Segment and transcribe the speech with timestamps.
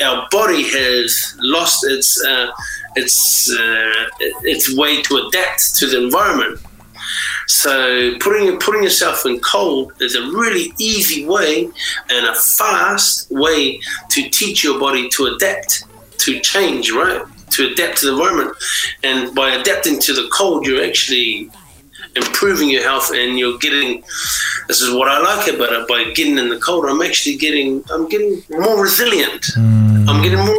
[0.00, 2.50] our body has lost its uh,
[2.96, 4.06] its uh,
[4.42, 6.60] its way to adapt to the environment.
[7.46, 11.68] So putting putting yourself in cold is a really easy way
[12.10, 15.84] and a fast way to teach your body to adapt,
[16.18, 17.22] to change, right?
[17.50, 18.56] To adapt to the environment.
[19.02, 21.50] And by adapting to the cold, you're actually
[22.16, 24.02] improving your health and you're getting
[24.68, 27.82] this is what I like about it by getting in the cold I'm actually getting
[27.90, 30.08] I'm getting more resilient mm.
[30.08, 30.58] I'm getting more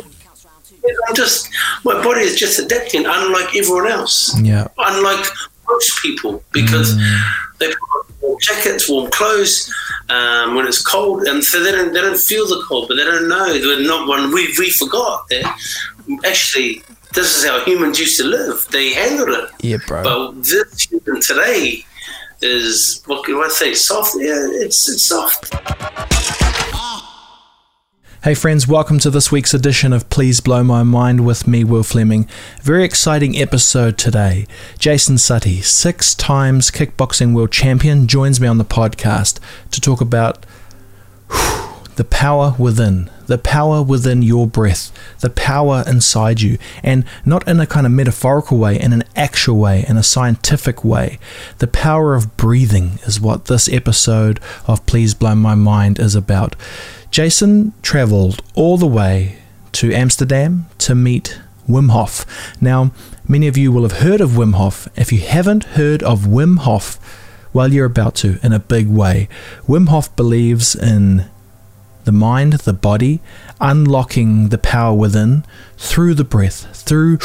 [1.07, 1.50] I'm just
[1.83, 5.25] my body is just adapting unlike everyone else yeah unlike
[5.68, 7.21] most people because mm.
[7.59, 9.71] they put warm jackets warm clothes
[10.09, 13.04] um, when it's cold and so they don't they don't feel the cold but they
[13.04, 15.45] don't know they're not when we, we forgot that
[16.25, 18.67] actually this is how humans used to live.
[18.71, 19.49] They handled it.
[19.61, 20.03] Yeah, bro.
[20.03, 21.86] But this human today
[22.41, 23.73] is what can I say?
[23.75, 24.15] Soft.
[24.17, 25.53] Yeah, it's it's soft.
[28.23, 31.83] Hey friends, welcome to this week's edition of Please Blow My Mind with me, Will
[31.83, 32.27] Fleming.
[32.61, 34.48] Very exciting episode today.
[34.80, 39.39] Jason Suttie, six times kickboxing world champion, joins me on the podcast
[39.72, 40.45] to talk about
[41.30, 47.48] whew, the power within, the power within your breath, the power inside you, and not
[47.48, 51.20] in a kind of metaphorical way, in an actual way, in a scientific way.
[51.60, 56.56] The power of breathing is what this episode of Please Blow My Mind is about.
[57.12, 59.38] Jason traveled all the way
[59.74, 62.26] to Amsterdam to meet Wim Hof.
[62.62, 62.92] Now,
[63.28, 64.88] many of you will have heard of Wim Hof.
[64.96, 67.00] If you haven't heard of Wim Hof,
[67.54, 69.30] well, you're about to in a big way.
[69.68, 71.30] Wim Hof believes in
[72.04, 73.22] the mind, the body,
[73.59, 75.46] unlocking the power within
[75.78, 77.18] through the breath, through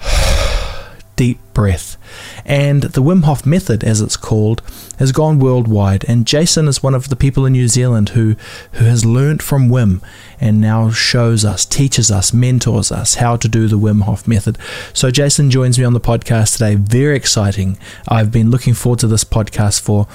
[1.16, 1.96] deep breath.
[2.44, 4.62] And the Wim Hof method, as it's called,
[4.98, 6.04] has gone worldwide.
[6.08, 8.36] And Jason is one of the people in New Zealand who,
[8.72, 10.00] who has learnt from Wim
[10.40, 14.56] and now shows us, teaches us, mentors us how to do the Wim Hof method.
[14.92, 16.76] So Jason joins me on the podcast today.
[16.76, 17.78] Very exciting.
[18.06, 20.06] I've been looking forward to this podcast for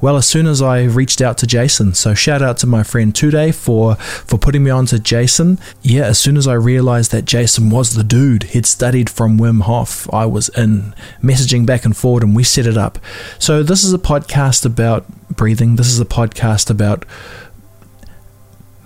[0.00, 3.14] well, as soon as I reached out to Jason, so shout out to my friend
[3.14, 5.58] Today for for putting me on to Jason.
[5.82, 9.62] Yeah, as soon as I realized that Jason was the dude, he'd studied from Wim
[9.62, 12.98] Hof, I was in messaging back and forward, and we set it up.
[13.38, 15.76] So this is a podcast about breathing.
[15.76, 17.04] This is a podcast about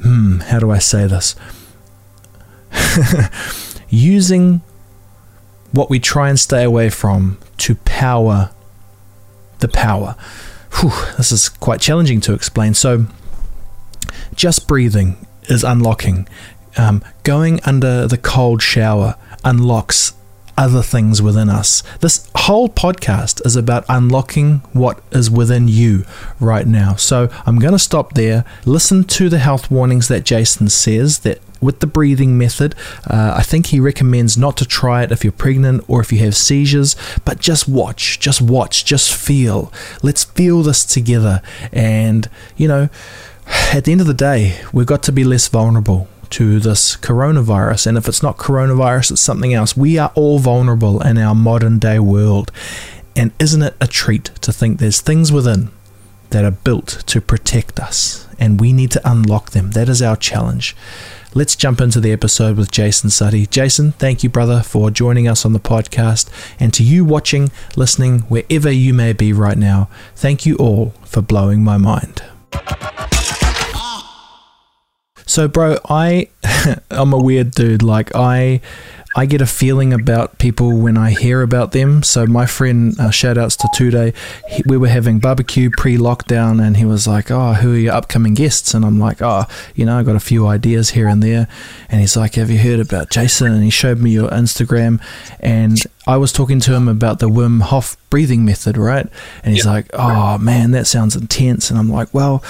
[0.02, 1.34] hmm, how do I say this?
[3.88, 4.62] Using
[5.72, 8.50] what we try and stay away from to power
[9.58, 10.16] the power
[10.74, 12.74] whew, this is quite challenging to explain.
[12.74, 13.06] So,
[14.34, 16.28] just breathing is unlocking.
[16.76, 20.12] Um, going under the cold shower unlocks
[20.56, 21.82] other things within us.
[22.00, 26.04] This whole podcast is about unlocking what is within you
[26.38, 26.96] right now.
[26.96, 28.44] So I'm going to stop there.
[28.66, 32.74] Listen to the health warnings that Jason says that with the breathing method,
[33.06, 36.18] uh, I think he recommends not to try it if you're pregnant or if you
[36.20, 39.72] have seizures, but just watch, just watch, just feel.
[40.02, 41.42] Let's feel this together.
[41.72, 42.88] And, you know,
[43.72, 47.88] at the end of the day, we've got to be less vulnerable to this coronavirus.
[47.88, 49.76] And if it's not coronavirus, it's something else.
[49.76, 52.52] We are all vulnerable in our modern day world.
[53.16, 55.70] And isn't it a treat to think there's things within
[56.30, 58.28] that are built to protect us?
[58.38, 59.72] And we need to unlock them.
[59.72, 60.76] That is our challenge.
[61.32, 63.48] Let's jump into the episode with Jason Suttie.
[63.48, 66.28] Jason, thank you, brother, for joining us on the podcast.
[66.58, 71.22] And to you watching, listening, wherever you may be right now, thank you all for
[71.22, 72.24] blowing my mind.
[75.24, 76.30] So, bro, I
[76.90, 77.84] I'm a weird dude.
[77.84, 78.60] Like I
[79.16, 82.04] I get a feeling about people when I hear about them.
[82.04, 84.12] So my friend, uh, shout outs to Today,
[84.48, 88.34] he, we were having barbecue pre-lockdown, and he was like, "Oh, who are your upcoming
[88.34, 91.48] guests?" And I'm like, "Oh, you know, I got a few ideas here and there."
[91.88, 95.00] And he's like, "Have you heard about Jason?" And he showed me your Instagram,
[95.40, 99.06] and I was talking to him about the Wim Hof breathing method, right?
[99.44, 102.42] And he's like, "Oh man, that sounds intense." And I'm like, "Well."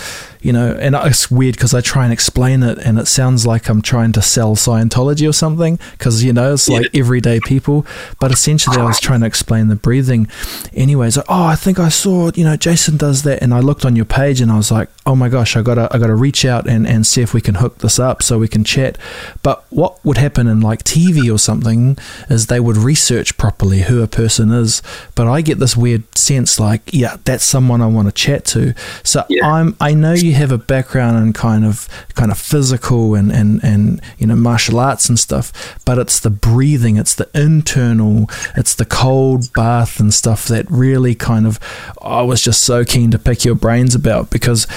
[0.43, 3.69] you know, and it's weird because I try and explain it, and it sounds like
[3.69, 7.87] I'm trying to sell Scientology or something because you know it's like everyday people.
[8.19, 10.29] But essentially, I was trying to explain the breathing.
[10.73, 13.85] Anyways, like, oh, I think I saw you know Jason does that, and I looked
[13.85, 16.45] on your page, and I was like, oh my gosh, I gotta I gotta reach
[16.45, 18.97] out and and see if we can hook this up so we can chat.
[19.43, 21.99] But what would happen in like TV or something
[22.31, 24.81] is they would research properly who a person is,
[25.17, 28.75] but I get this weird sense like, yeah, that's someone I want to chat to.
[29.03, 29.47] So yeah.
[29.47, 33.33] I'm I know you you have a background in kind of kind of physical and,
[33.33, 35.53] and, and you know martial arts and stuff,
[35.85, 41.17] but it's the breathing, it's the internal, it's the cold bath and stuff that really
[41.17, 41.59] kind of
[42.01, 44.69] I was just so keen to pick your brains about because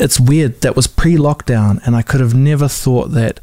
[0.00, 0.60] it's weird.
[0.62, 3.38] That was pre lockdown, and I could have never thought that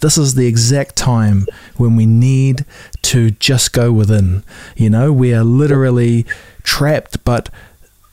[0.00, 1.46] this is the exact time
[1.76, 2.64] when we need
[3.02, 4.44] to just go within.
[4.76, 6.24] You know, we are literally
[6.62, 7.50] trapped, but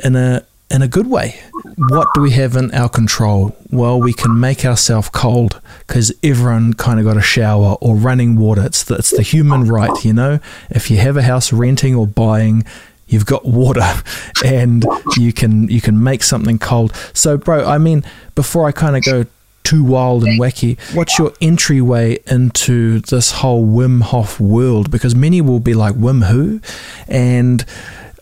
[0.03, 1.39] in a in a good way.
[1.77, 3.55] What do we have in our control?
[3.69, 8.35] Well, we can make ourselves cold because everyone kind of got a shower or running
[8.35, 8.65] water.
[8.65, 10.39] It's the, it's the human right, you know.
[10.69, 12.63] If you have a house renting or buying,
[13.07, 14.01] you've got water
[14.45, 14.85] and
[15.17, 16.95] you can you can make something cold.
[17.13, 18.03] So, bro, I mean,
[18.33, 19.25] before I kind of go
[19.65, 20.79] too wild and wacky.
[20.95, 24.91] What's your entryway into this whole Wim Hof world?
[24.91, 26.61] Because many will be like, Wim who?
[27.07, 27.65] And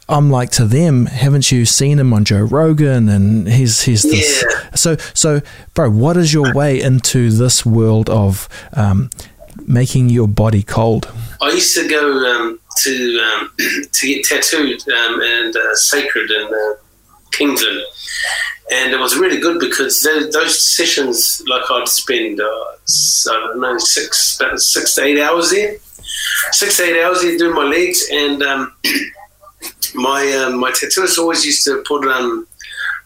[0.10, 3.10] I'm like to them, haven't you seen him on Joe Rogan?
[3.10, 4.44] And he's he's this.
[4.44, 4.70] Yeah.
[4.76, 5.42] So so,
[5.74, 9.10] bro, what is your way into this world of um,
[9.68, 11.12] making your body cold?
[11.42, 13.54] I used to go um, to um,
[13.92, 16.74] to get tattooed um, and uh, sacred in uh,
[17.32, 17.84] Kingsland
[18.74, 23.78] and it was really good because those sessions, like I'd spend, uh, I don't know,
[23.78, 25.78] six six to eight hours there,
[26.52, 28.74] six to eight hours there doing my legs, and um,
[29.94, 32.48] my um, my tattooist always used to put um,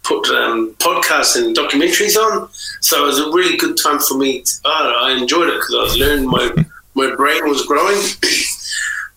[0.04, 2.50] put um, podcasts and documentaries on,
[2.82, 4.42] so it was a really good time for me.
[4.42, 6.66] To, oh, I enjoyed it because I was learning my
[6.96, 8.02] my brain was growing.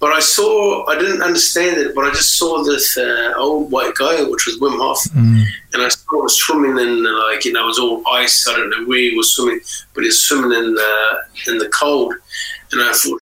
[0.01, 3.95] But I saw, I didn't understand it, but I just saw this uh, old white
[3.95, 5.45] guy, which was Wim Hof, mm.
[5.75, 8.49] and I saw him swimming in like you know it was all ice.
[8.49, 9.61] I don't know where he was swimming,
[9.95, 11.19] but he was swimming in the
[11.49, 12.15] in the cold,
[12.73, 13.21] and I thought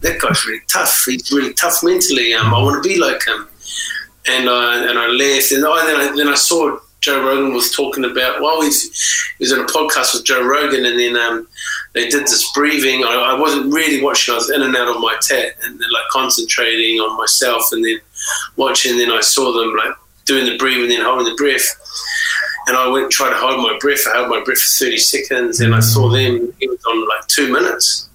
[0.00, 1.04] that guy's really tough.
[1.06, 2.34] He's really tough mentally.
[2.34, 3.46] Um, I want to be like him,
[4.26, 7.74] and I and I left, and I, then I then I saw Joe Rogan was
[7.74, 8.40] talking about.
[8.40, 8.82] Well, he's
[9.38, 11.48] he was in a podcast with Joe Rogan, and then um,
[11.94, 13.04] they did this breathing.
[13.04, 14.32] I, I, wasn't really watching.
[14.32, 17.84] I was in and out of my tat, and then like concentrating on myself, and
[17.84, 18.00] then
[18.56, 18.98] watching.
[18.98, 19.94] Then I saw them like
[20.26, 21.76] doing the breathing, and holding the breath.
[22.66, 24.06] And I went try to hold my breath.
[24.06, 26.52] I held my breath for thirty seconds, and I saw them.
[26.60, 28.10] It was on like two minutes.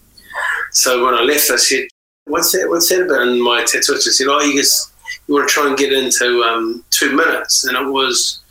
[0.71, 1.87] So when I left, I said,
[2.25, 2.69] "What's that?
[2.69, 4.93] What's that about?" And my tattooist said, "Oh, you just
[5.27, 8.41] you want to try and get into um, two minutes," and it was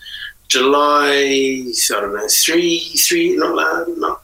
[0.48, 4.22] July, I don't know, three, three, not, not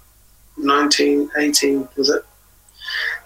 [0.57, 2.25] 19, 18, was it?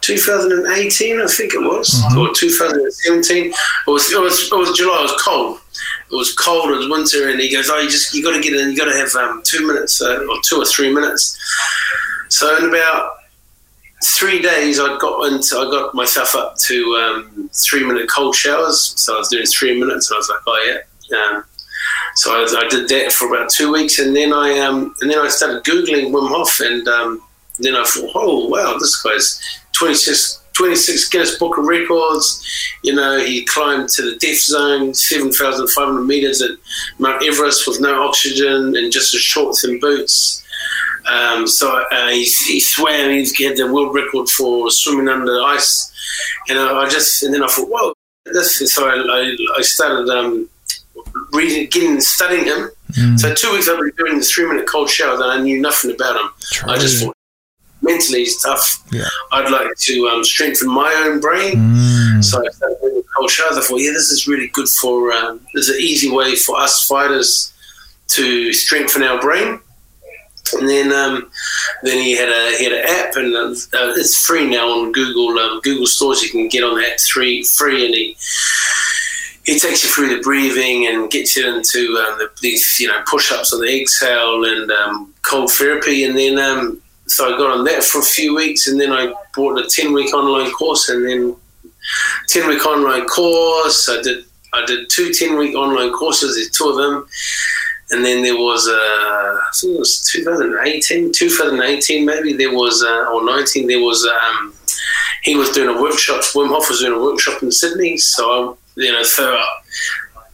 [0.00, 2.18] 2018, I think it was, mm-hmm.
[2.18, 3.46] or 2017.
[3.46, 3.54] It
[3.86, 4.98] was, it was, it was July.
[4.98, 5.60] It was cold.
[6.10, 6.70] It was cold.
[6.70, 8.70] It was winter, and he goes, "Oh, you just you got to get in.
[8.70, 11.38] You got to have um, two minutes uh, or two or three minutes."
[12.28, 13.12] So in about
[14.04, 18.92] three days, I got into, I got myself up to um, three minute cold showers.
[19.00, 21.44] So I was doing three minutes, and I was like, "Oh yeah." Um,
[22.14, 25.18] so I, I, did that for about two weeks, and then I um, and then
[25.18, 27.22] I started googling Wim Hof, and um,
[27.58, 29.40] then I thought, oh wow, this guy's
[29.72, 32.44] 26, 26 Guinness Book of Records.
[32.82, 36.52] You know, he climbed to the death zone, seven thousand five hundred meters at
[36.98, 40.42] Mount Everest with no oxygen and just his shorts and boots.
[41.06, 43.10] Um, so uh, he, he swam.
[43.10, 45.92] He had the world record for swimming under ice,
[46.48, 47.92] and I, I just and then I thought, whoa,
[48.26, 48.72] this.
[48.72, 50.08] So I, I, I started.
[50.08, 50.48] Um,
[51.32, 52.70] reading, getting, studying him.
[52.92, 53.18] Mm.
[53.18, 55.90] So two weeks I've been doing the three minute cold shower that I knew nothing
[55.90, 56.30] about him.
[56.68, 57.16] I just thought
[57.82, 58.82] mentally he's tough.
[58.90, 59.04] Yeah.
[59.32, 61.56] I'd like to um, strengthen my own brain.
[61.56, 62.24] Mm.
[62.24, 63.58] So I started doing the cold showers.
[63.58, 65.12] I thought, yeah, this is really good for.
[65.12, 67.52] Um, there's an easy way for us fighters
[68.08, 69.60] to strengthen our brain.
[70.58, 71.30] And then, um,
[71.82, 75.38] then he had a he had an app, and uh, it's free now on Google
[75.38, 76.22] um, Google stores.
[76.22, 78.16] You can get on that free free, and he
[79.44, 83.02] he takes you through the breathing and gets you into um, the, these, you know,
[83.06, 86.04] push-ups on the exhale and um, cold therapy.
[86.04, 89.12] And then, um, so I got on that for a few weeks, and then I
[89.34, 91.36] bought a ten-week online course, and then
[92.28, 93.88] ten-week online course.
[93.90, 94.24] I did
[94.54, 96.36] I did two 10-week online courses.
[96.36, 97.06] There's two of them,
[97.90, 102.32] and then there was uh, I think it was 2018, 2018 maybe.
[102.32, 103.66] There was uh, or 19.
[103.66, 104.54] There was um,
[105.24, 106.22] he was doing a workshop.
[106.32, 108.30] Wim Hof was doing a workshop in Sydney, so.
[108.30, 109.34] I, you know, so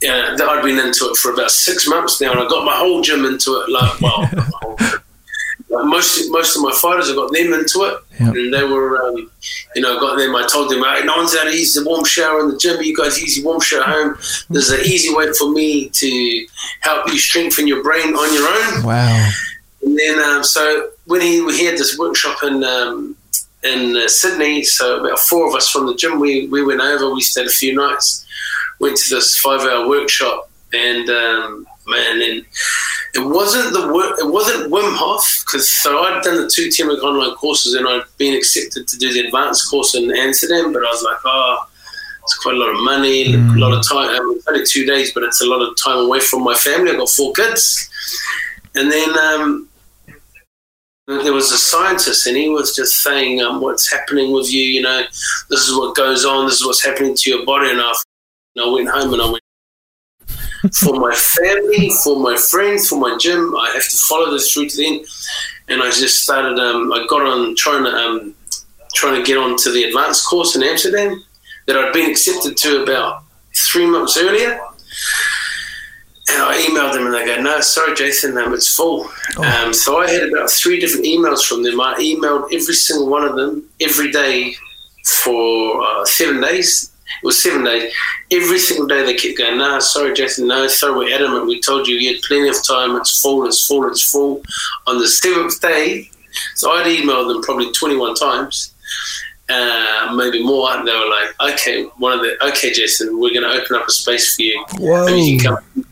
[0.08, 3.02] uh, I'd been into it for about six months now, and I got my whole
[3.02, 3.70] gym into it.
[3.70, 4.28] Like, well,
[5.68, 8.34] like most most of my fighters, I got them into it, yep.
[8.34, 9.30] and they were, um,
[9.74, 10.34] you know, I got them.
[10.34, 12.80] I told them, hey, no one's out to use the warm shower in the gym.
[12.82, 14.18] You guys use the warm shower home.
[14.48, 16.46] There's an easy way for me to
[16.80, 18.84] help you strengthen your brain on your own.
[18.84, 19.30] Wow.
[19.82, 23.16] And then, um, so when he, we had this workshop in um,
[23.62, 27.14] in uh, Sydney, so about four of us from the gym, we, we went over.
[27.14, 28.26] We stayed a few nights
[28.80, 32.46] went to this five hour workshop, and um, man, and
[33.14, 37.34] it wasn't the it wasn't Wim Hof because so I'd done the two week online
[37.36, 41.02] courses and I'd been accepted to do the advanced course in Amsterdam, but I was
[41.02, 41.68] like, oh,
[42.22, 43.56] it's quite a lot of money, mm.
[43.56, 44.08] a lot of time.
[44.08, 46.92] I mean, only two days, but it's a lot of time away from my family.
[46.92, 47.90] I've got four kids.
[48.76, 49.68] and then um,
[51.06, 54.62] there was a scientist, and he was just saying, um, "What's happening with you?
[54.62, 55.02] You know,
[55.48, 56.46] this is what goes on.
[56.46, 57.92] This is what's happening to your body." And I,
[58.60, 59.42] I went home and I went.
[60.74, 64.68] for my family, for my friends, for my gym, I have to follow this through
[64.68, 65.06] to the end.
[65.68, 66.58] And I just started.
[66.58, 68.34] Um, I got on trying to um,
[68.94, 71.22] trying to get onto the advanced course in Amsterdam
[71.66, 73.22] that I'd been accepted to about
[73.54, 74.60] three months earlier.
[76.28, 79.08] And I emailed them and they go, no, sorry, Jason, um, it's full.
[79.36, 79.64] Oh.
[79.66, 81.80] Um, so I had about three different emails from them.
[81.80, 84.54] I emailed every single one of them every day
[85.04, 86.89] for uh, seven days.
[87.22, 87.92] It was seven days.
[88.30, 91.46] Every single day they kept going, no, sorry, Jason, no, sorry, we're adamant.
[91.46, 92.96] We told you you had plenty of time.
[92.96, 94.42] It's full, it's full, it's full.
[94.86, 96.10] On the seventh day,
[96.54, 98.74] so I'd emailed them probably 21 times.
[99.48, 100.70] Uh, maybe more.
[100.70, 103.88] And they were like, okay, one of the, okay, Jason, we're going to open up
[103.88, 104.64] a space for you.
[104.78, 105.08] Whoa.
[105.08, 105.84] And you can come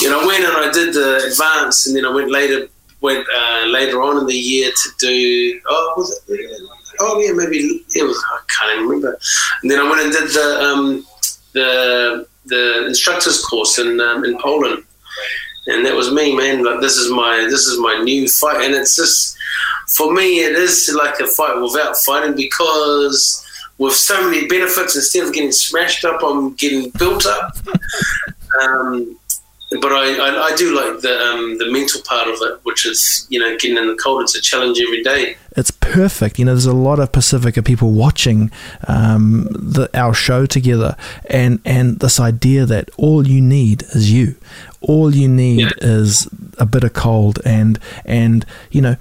[0.00, 2.68] you know, I went and I did the advance, and then I went later
[3.00, 6.62] went uh, later on in the year to do oh was it
[7.00, 9.18] oh yeah maybe it was I can't even remember.
[9.62, 11.06] And then I went and did the um,
[11.52, 14.84] the the instructors course in um, in Poland,
[15.66, 16.64] and that was me, man.
[16.64, 19.36] Like this is my this is my new fight, and it's just
[19.88, 23.44] for me it is like a fight without fighting because
[23.78, 27.56] with so many benefits instead of getting smashed up, I'm getting built up.
[28.62, 29.18] Um,
[29.70, 33.26] but I, I, I, do like the um, the mental part of it, which is
[33.28, 34.22] you know getting in the cold.
[34.22, 35.36] It's a challenge every day.
[35.56, 36.38] It's perfect.
[36.38, 38.50] You know, there's a lot of Pasifika people watching
[38.86, 40.96] um, the, our show together,
[41.26, 44.36] and and this idea that all you need is you,
[44.80, 45.70] all you need yeah.
[45.80, 48.96] is a bit of cold, and and you know.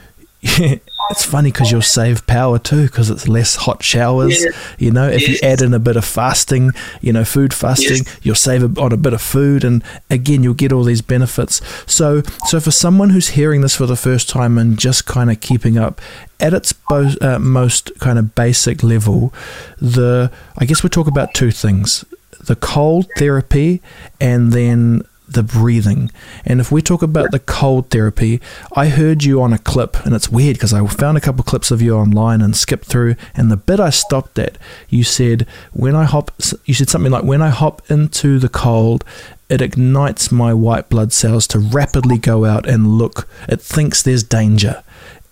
[1.09, 4.43] it's funny because you'll save power too because it's less hot showers.
[4.43, 4.51] Yeah.
[4.77, 5.41] You know, if yes.
[5.41, 8.19] you add in a bit of fasting, you know, food fasting, yes.
[8.23, 11.61] you'll save on a bit of food, and again, you'll get all these benefits.
[11.91, 15.39] So, so for someone who's hearing this for the first time and just kind of
[15.41, 16.01] keeping up
[16.39, 19.33] at its bo- uh, most kind of basic level,
[19.79, 22.05] the I guess we talk about two things:
[22.39, 23.81] the cold therapy,
[24.19, 26.11] and then the breathing.
[26.45, 28.41] And if we talk about the cold therapy,
[28.75, 31.47] I heard you on a clip, and it's weird because I found a couple of
[31.47, 33.15] clips of you online and skipped through.
[33.35, 34.57] And the bit I stopped at,
[34.89, 36.31] you said, when I hop,
[36.65, 39.03] you said something like, when I hop into the cold,
[39.49, 43.27] it ignites my white blood cells to rapidly go out and look.
[43.47, 44.83] It thinks there's danger.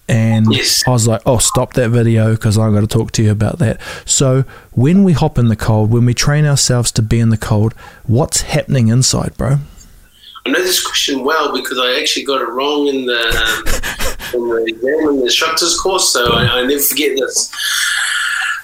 [0.08, 0.84] And yes.
[0.86, 3.58] I was like, oh, stop that video because I've got to talk to you about
[3.60, 3.82] that.
[4.06, 7.38] So, when we hop in the cold, when we train ourselves to be in the
[7.38, 7.74] cold,
[8.04, 9.58] what's happening inside, bro?
[10.46, 14.48] I know this question well because I actually got it wrong in the, um, in
[14.48, 17.52] the exam in the instructor's course, so I, I never forget this.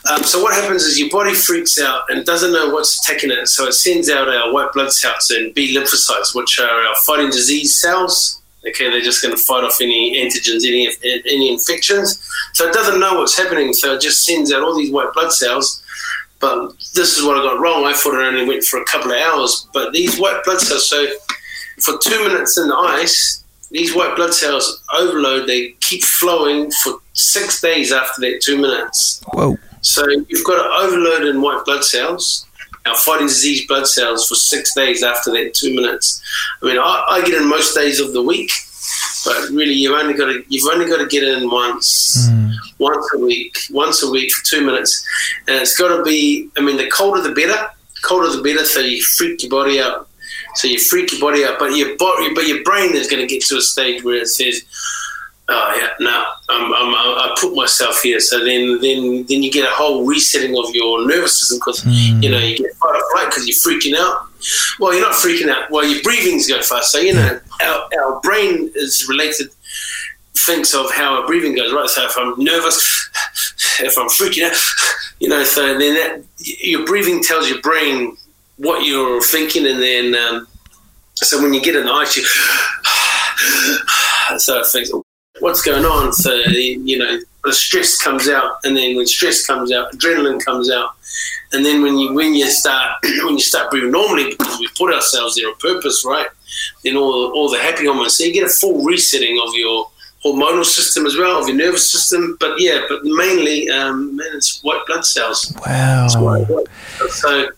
[0.09, 3.47] Um, so what happens is your body freaks out and doesn't know what's attacking it,
[3.47, 7.27] so it sends out our white blood cells and B lymphocytes, which are our fighting
[7.31, 8.41] disease cells.
[8.67, 12.23] Okay, they're just going to fight off any antigens, any any infections.
[12.53, 15.31] So it doesn't know what's happening, so it just sends out all these white blood
[15.31, 15.83] cells.
[16.39, 17.85] But this is what I got wrong.
[17.85, 20.89] I thought it only went for a couple of hours, but these white blood cells.
[20.89, 21.07] So
[21.81, 25.47] for two minutes in the ice, these white blood cells overload.
[25.47, 29.21] They keep flowing for six days after that two minutes.
[29.33, 29.57] Whoa!
[29.81, 32.45] So you've got an overload in white blood cells,
[32.85, 36.21] our fighting disease blood cells for six days after that two minutes.
[36.61, 38.51] I mean, I, I get in most days of the week,
[39.25, 42.53] but really you've only got to you've only got to get in once, mm.
[42.77, 45.05] once a week, once a week for two minutes,
[45.47, 46.49] and it's got to be.
[46.57, 47.69] I mean, the colder the better.
[48.03, 50.09] Colder the better, so you freak your body out
[50.55, 53.27] so you freak your body out, but your body, but your brain is going to
[53.27, 54.61] get to a stage where it says,
[55.47, 59.65] "Oh yeah, no, I'm, I'm, i put myself here." So then, then, then you get
[59.65, 62.21] a whole resetting of your nervous system because mm.
[62.23, 64.27] you know you get fight or flight because you're freaking out.
[64.79, 65.69] Well, you're not freaking out.
[65.69, 66.91] Well, your breathing's going fast.
[66.91, 69.49] So you know, our, our brain is related
[70.45, 71.89] thinks of how our breathing goes, right?
[71.89, 73.09] So if I'm nervous,
[73.79, 74.57] if I'm freaking out,
[75.19, 78.17] you know, so then that your breathing tells your brain
[78.61, 80.47] what you're thinking, and then um,
[81.15, 82.23] so when you get an the ice, you
[84.39, 84.91] so it thinks,
[85.39, 86.11] what's going on?
[86.13, 90.69] So you know, the stress comes out, and then when stress comes out, adrenaline comes
[90.69, 90.91] out,
[91.53, 94.93] and then when you when you start when you start breathing normally because we put
[94.93, 96.27] ourselves there on purpose, right?
[96.83, 99.89] Then all all the happy hormones, so you get a full resetting of your
[100.23, 102.37] hormonal system as well, of your nervous system.
[102.39, 105.51] But yeah, but mainly, um, man, it's white blood cells.
[105.65, 106.07] Wow.
[107.09, 107.49] So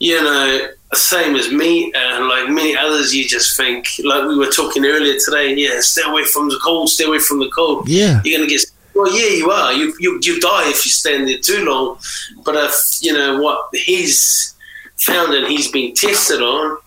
[0.00, 4.50] you know, same as me and like many others, you just think, like we were
[4.50, 7.88] talking earlier today, yeah, stay away from the cold, stay away from the cold.
[7.88, 8.20] Yeah.
[8.24, 8.64] You're going to get,
[8.94, 9.72] well, yeah, you are.
[9.72, 11.98] You, you, you die if you stand there too long.
[12.44, 14.56] But if, you know, what he's
[14.96, 16.78] found and he's been tested on,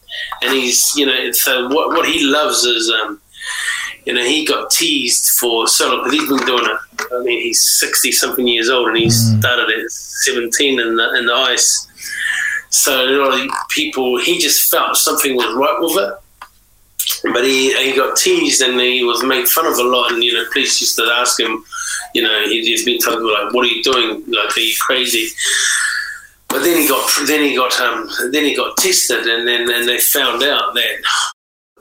[0.41, 3.21] and he's, you know, so what, what he loves is, um,
[4.05, 7.01] you know, he got teased for so long because he's been doing it.
[7.13, 9.39] I mean, he's sixty something years old, and he mm.
[9.39, 11.87] started at seventeen in the in the ice.
[12.73, 17.31] So a lot of people, he just felt something was right with it.
[17.31, 20.11] But he, he got teased and he was made fun of a lot.
[20.11, 21.63] And you know, police used to ask him,
[22.15, 24.23] you know, he, he's been told like, "What are you doing?
[24.27, 25.27] Like, are you crazy?"
[26.49, 29.87] But then he got then he got um, then he got tested, and then and
[29.87, 31.32] they found out that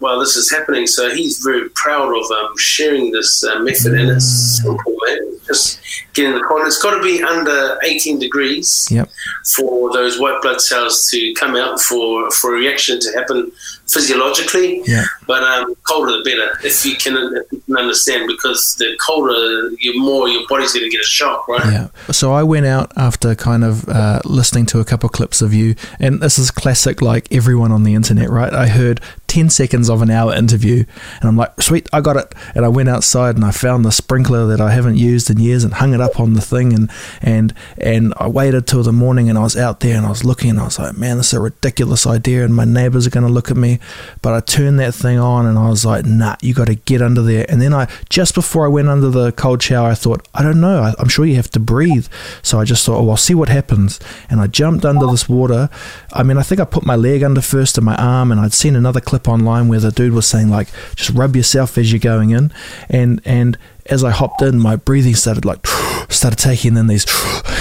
[0.03, 0.87] while this is happening.
[0.87, 5.39] So he's very proud of um, sharing this uh, method, and it's simple, man.
[5.47, 5.81] Just
[6.15, 6.67] getting the cold.
[6.67, 9.09] It's got to be under 18 degrees yep.
[9.55, 13.51] for those white blood cells to come out for for a reaction to happen
[13.89, 14.83] physiologically.
[14.87, 15.05] Yeah.
[15.27, 19.71] But um, colder the better, if you can, if you can understand, because the colder,
[19.79, 21.65] you more your body's going to get a shock, right?
[21.65, 21.89] Yeah.
[22.13, 25.55] So I went out after kind of uh, listening to a couple of clips of
[25.55, 28.53] you, and this is classic, like everyone on the internet, right?
[28.53, 29.01] I heard
[29.33, 30.85] 10 seconds of an hour interview,
[31.21, 32.35] and I'm like, sweet, I got it.
[32.55, 35.65] And I went outside and I found the sprinkler that I haven't used in years
[35.65, 36.91] and hung it up on the thing, and
[37.23, 40.23] and and I waited till the morning, and I was out there and I was
[40.25, 43.11] looking, and I was like, man, this is a ridiculous idea, and my neighbors are
[43.11, 43.79] going to look at me
[44.21, 47.03] but I turned that thing on and I was like, nah, you got to get
[47.03, 47.47] under there.
[47.49, 50.61] And then I, just before I went under the cold shower, I thought, I don't
[50.61, 52.07] know, I, am sure you have to breathe.
[52.43, 54.01] So I just thought, oh, I'll see what happens.
[54.31, 55.69] And I jumped under this water.
[56.13, 58.53] I mean, I think I put my leg under first and my arm, and I'd
[58.53, 61.99] seen another clip online where the dude was saying, like, just rub yourself as you're
[61.99, 62.53] going in.
[62.89, 65.63] And, and, as I hopped in, my breathing started like
[66.09, 67.07] started taking in these,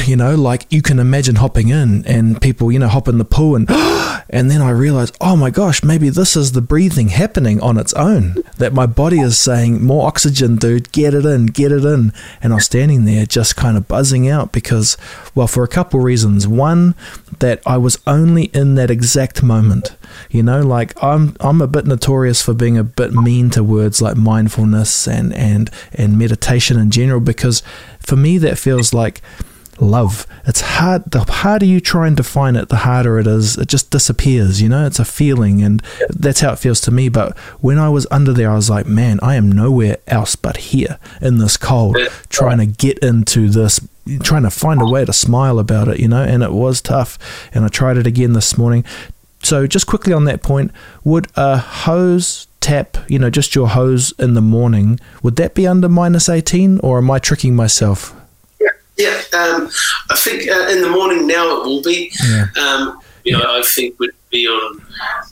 [0.08, 3.26] you know, like you can imagine hopping in and people, you know, hop in the
[3.26, 3.68] pool and
[4.30, 7.94] and then I realized, oh my gosh, maybe this is the breathing happening on its
[7.94, 8.36] own.
[8.58, 12.14] That my body is saying, more oxygen, dude, get it in, get it in.
[12.42, 14.98] And I was standing there just kind of buzzing out because,
[15.36, 16.48] well, for a couple reasons.
[16.48, 16.96] One,
[17.40, 19.96] that I was only in that exact moment.
[20.30, 24.02] You know, like I'm I'm a bit notorious for being a bit mean to words
[24.02, 27.64] like mindfulness and and and meditation in general because
[28.02, 29.22] for me that feels like
[29.82, 30.28] love.
[30.46, 31.10] It's hard.
[31.12, 33.58] The harder you try and define it, the harder it is.
[33.58, 34.62] It just disappears.
[34.62, 37.10] You know, it's a feeling, and that's how it feels to me.
[37.10, 40.58] But when I was under there, I was like, man, I am nowhere else but
[40.58, 41.98] here in this cold,
[42.30, 43.80] trying to get into this.
[44.24, 47.20] Trying to find a way to smile about it, you know, and it was tough.
[47.54, 48.84] And I tried it again this morning.
[49.44, 50.72] So, just quickly on that point,
[51.04, 55.68] would a hose tap, you know, just your hose in the morning, would that be
[55.68, 58.16] under minus 18 or am I tricking myself?
[58.98, 59.70] Yeah, um,
[60.10, 62.12] I think uh, in the morning now it will be.
[62.24, 62.48] Yeah.
[62.62, 64.80] Um, you know, I think would be on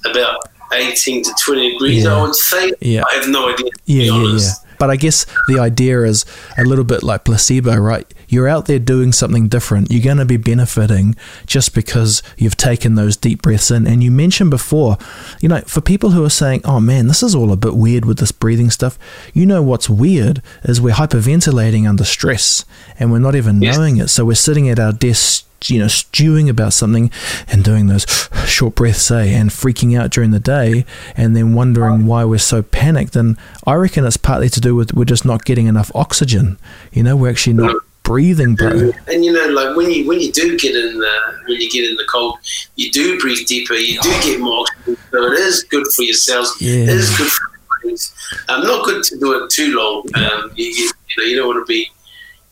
[0.09, 0.41] about
[0.73, 2.15] 18 to 20 degrees, yeah.
[2.15, 2.71] I would say.
[2.81, 3.03] Yeah.
[3.09, 3.69] I have no idea.
[3.85, 4.51] Yeah, yeah, yeah.
[4.79, 6.25] But I guess the idea is
[6.57, 8.11] a little bit like placebo, right?
[8.29, 9.91] You're out there doing something different.
[9.91, 11.15] You're going to be benefiting
[11.45, 13.87] just because you've taken those deep breaths in.
[13.87, 14.97] And you mentioned before,
[15.41, 18.05] you know, for people who are saying, oh man, this is all a bit weird
[18.05, 18.97] with this breathing stuff,
[19.33, 22.63] you know what's weird is we're hyperventilating under stress
[22.99, 23.75] and we're not even yes.
[23.75, 24.09] knowing it.
[24.09, 27.11] So we're sitting at our desk you know, stewing about something
[27.49, 28.05] and doing those
[28.45, 30.85] short breaths, eh, and freaking out during the day,
[31.17, 33.15] and then wondering why we're so panicked.
[33.17, 33.37] And
[33.67, 36.57] I reckon it's partly to do with we're just not getting enough oxygen.
[36.93, 38.91] You know, we're actually not breathing, bro.
[39.07, 41.89] And you know, like when you when you do get in the when you get
[41.89, 42.39] in the cold,
[42.75, 43.75] you do breathe deeper.
[43.75, 46.55] You do get more oxygen, so it is good for your cells.
[46.59, 46.83] Yeah.
[46.83, 48.13] It is good for your brains.
[48.49, 50.05] Um, not good to do it too long.
[50.15, 51.91] Um, you, you, you know, you don't want to be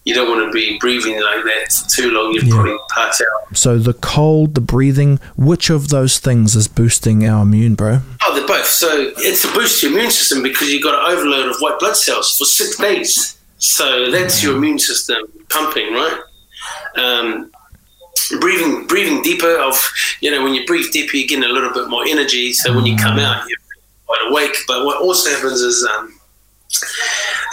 [0.08, 2.34] you don't want to be breathing like that too long.
[2.34, 2.54] You're yeah.
[2.54, 3.58] probably out.
[3.58, 8.00] So the cold, the breathing, which of those things is boosting our immune, bro?
[8.24, 8.68] Oh, they're both.
[8.68, 11.98] So it's to boost your immune system because you've got an overload of white blood
[11.98, 13.38] cells for six days.
[13.58, 16.20] So that's your immune system pumping, right?
[16.96, 17.52] Um,
[18.40, 19.58] breathing, breathing deeper.
[19.58, 19.76] Of
[20.22, 22.54] you know, when you breathe deeper, you're getting a little bit more energy.
[22.54, 23.58] So when you come out, you're
[24.06, 24.56] quite awake.
[24.68, 26.17] But what also happens is um,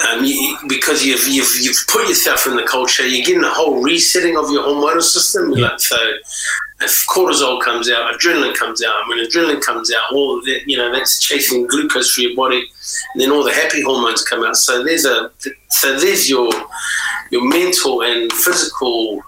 [0.09, 3.83] um, you, because you've, you've you've put yourself in the culture, you're getting a whole
[3.83, 5.53] resetting of your hormonal system.
[5.53, 5.69] Yeah.
[5.69, 5.97] Like, so
[6.81, 10.77] if cortisol comes out, adrenaline comes out, and when adrenaline comes out, all that you
[10.77, 12.59] know that's chasing glucose for your body,
[13.15, 14.57] and then all the happy hormones come out.
[14.57, 15.31] So there's a
[15.71, 16.51] so there's your
[17.31, 19.23] your mental and physical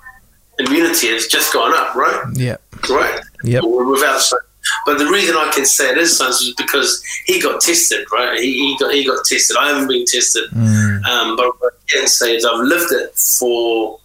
[0.59, 2.25] immunity has just gone up, right?
[2.35, 2.57] Yeah.
[2.89, 3.21] Right.
[3.45, 3.65] Yep.
[3.65, 4.21] Without
[4.85, 8.39] but the reason I can say it is science is because he got tested, right?
[8.39, 9.57] He, he got he got tested.
[9.57, 11.05] I haven't been tested, mm.
[11.05, 13.99] um, but what I can say is I've lived it for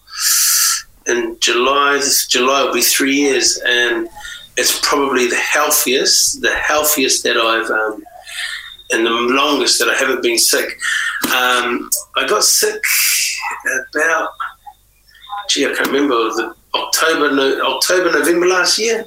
[1.07, 1.93] in July.
[1.97, 4.09] This July will be three years, and
[4.57, 7.69] it's probably the healthiest, the healthiest that I've.
[7.69, 8.03] Um,
[8.93, 10.77] and the longest that I haven't been sick.
[11.33, 12.81] Um, I got sick
[13.93, 14.31] about,
[15.49, 19.05] gee, I can't remember, the October, no, October, November last year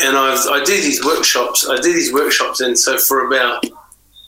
[0.00, 1.68] and I've, I do these workshops.
[1.68, 3.64] I do these workshops, and so for about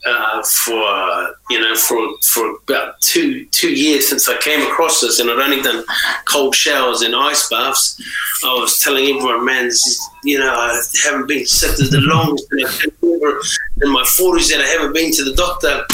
[0.06, 5.18] uh, for you know for for about two two years since I came across this,
[5.18, 5.84] and I'd only done
[6.26, 8.00] cold showers and ice baths.
[8.44, 12.52] I was telling everyone, man, is, you know, I haven't been sick the longest
[13.82, 15.84] in my forties and I haven't been to the doctor.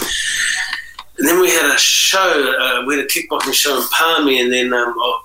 [1.18, 4.52] And then we had a show, uh, we had a kickboxing show in Palmy, and
[4.52, 5.22] then um, I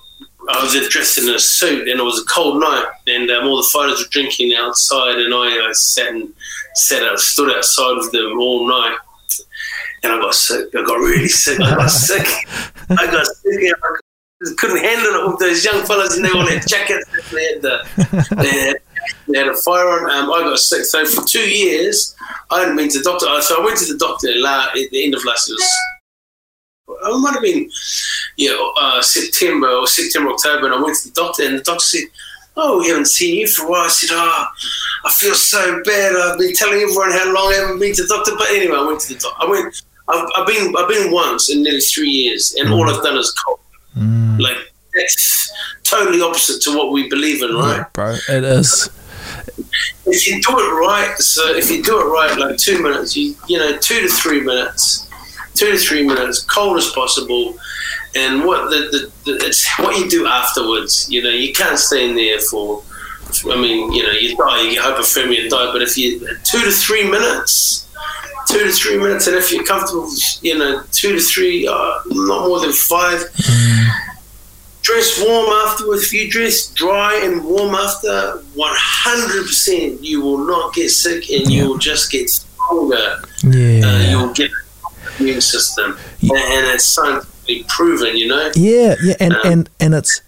[0.47, 3.69] was dressed in a suit, and it was a cold night, and um, all the
[3.71, 6.33] fighters were drinking outside, and I, I sat and
[6.75, 8.97] sat out, stood outside with them all night,
[10.03, 10.67] and I got sick.
[10.73, 11.59] I got really sick.
[11.59, 12.27] I got sick.
[12.89, 13.73] I got sick.
[13.83, 17.09] I couldn't handle it with those young fellas, and they all had jackets.
[17.31, 18.75] They had the, they had,
[19.27, 20.09] they had a fire on.
[20.11, 20.85] Um, I got sick.
[20.85, 22.15] So for two years,
[22.51, 23.25] I hadn't been to the doctor.
[23.41, 25.57] So I went to the doctor at the end of last year.
[26.89, 27.69] I might have been,
[28.37, 31.63] you know, uh, September or September, October, and I went to the doctor, and the
[31.63, 32.03] doctor said,
[32.55, 34.47] "Oh, we haven't seen you for a while." I said, "Oh,
[35.05, 36.15] I feel so bad.
[36.15, 38.85] I've been telling everyone how long I haven't been to the doctor." But anyway, I
[38.85, 39.45] went to the doctor.
[39.45, 39.81] I went.
[40.07, 40.73] I've, I've been.
[40.77, 42.73] I've been once in nearly three years, and mm.
[42.73, 43.59] all I've done is cold.
[43.97, 44.39] Mm.
[44.39, 44.57] Like
[44.93, 45.51] that's
[45.83, 47.77] totally opposite to what we believe in, right?
[47.77, 48.89] Yeah, bro, it is.
[50.05, 53.35] If you do it right, so if you do it right, like two minutes, you
[53.47, 55.06] you know, two to three minutes
[55.57, 57.57] two to three minutes, cold as possible.
[58.15, 61.07] And what the, the, the, it's what you do afterwards.
[61.09, 62.83] You know, you can't stay in there for.
[63.51, 65.71] I mean, you know, you die, you get hypothermia, die.
[65.73, 67.87] But if you two to three minutes,
[68.47, 70.09] two to three minutes, and if you're comfortable,
[70.41, 73.23] you know, two to three, uh, not more than five.
[74.81, 76.03] Dress warm afterwards.
[76.03, 81.67] If you dress dry and warm after, 100% you will not get sick and you
[81.67, 83.21] will just get stronger.
[83.43, 83.85] Yeah.
[83.85, 84.49] Uh, you'll get
[85.19, 86.35] immune system, yeah.
[86.35, 88.15] and it's scientifically proven.
[88.15, 88.51] You know.
[88.55, 90.21] Yeah, yeah, and um, and and it's.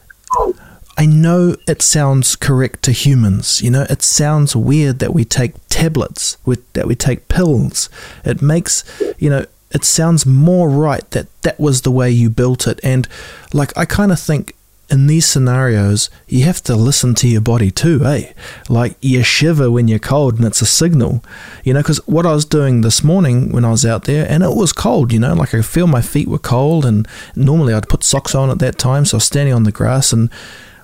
[0.97, 3.61] I know it sounds correct to humans.
[3.61, 7.89] You know, it sounds weird that we take tablets, with, that we take pills.
[8.25, 8.83] It makes,
[9.17, 12.81] you know, it sounds more right that that was the way you built it.
[12.83, 13.07] And
[13.53, 14.53] like, I kind of think
[14.89, 18.33] in these scenarios, you have to listen to your body too, eh?
[18.67, 21.23] Like you shiver when you're cold and it's a signal,
[21.63, 24.43] you know, because what I was doing this morning when I was out there and
[24.43, 27.89] it was cold, you know, like I feel my feet were cold and normally I'd
[27.89, 29.05] put socks on at that time.
[29.05, 30.29] So I was standing on the grass and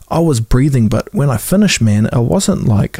[0.07, 2.99] I was breathing, but when I finished, man, I wasn't like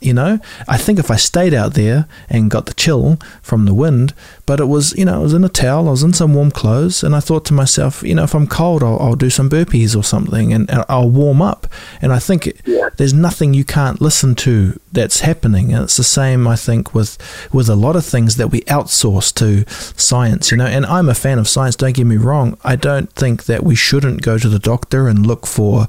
[0.00, 0.38] you know.
[0.68, 4.14] I think if I stayed out there and got the chill from the wind,
[4.44, 6.50] but it was, you know, I was in a towel, I was in some warm
[6.50, 9.50] clothes, and I thought to myself, you know, if I'm cold, I'll, I'll do some
[9.50, 11.66] burpees or something and, and I'll warm up.
[12.00, 12.88] And I think yeah.
[12.96, 15.72] there's nothing you can't listen to that's happening.
[15.72, 17.18] And it's the same, I think, with,
[17.52, 19.68] with a lot of things that we outsource to
[20.00, 20.66] science, you know.
[20.66, 22.58] And I'm a fan of science, don't get me wrong.
[22.64, 25.86] I don't think that we shouldn't go to the doctor and look for,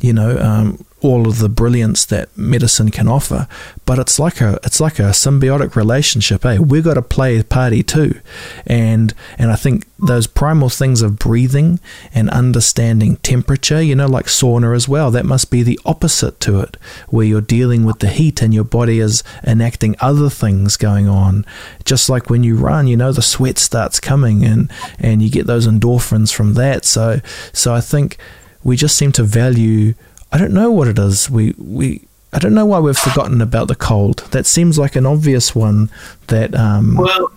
[0.00, 3.48] you know, um, all of the brilliance that medicine can offer.
[3.84, 6.44] But it's like a it's like a symbiotic relationship.
[6.44, 6.58] Hey, eh?
[6.58, 8.20] we've got to play a party too,
[8.66, 11.80] and and I think those primal things of breathing
[12.14, 15.10] and understanding temperature, you know, like sauna as well.
[15.10, 16.76] That must be the opposite to it,
[17.08, 21.44] where you're dealing with the heat and your body is enacting other things going on.
[21.84, 25.46] Just like when you run, you know, the sweat starts coming and and you get
[25.46, 26.84] those endorphins from that.
[26.84, 27.20] So
[27.52, 28.18] so I think
[28.64, 29.94] we just seem to value
[30.32, 31.28] I don't know what it is.
[31.30, 34.18] We we I don't know why we've forgotten about the cold.
[34.30, 35.90] That seems like an obvious one.
[36.28, 37.30] That um, well,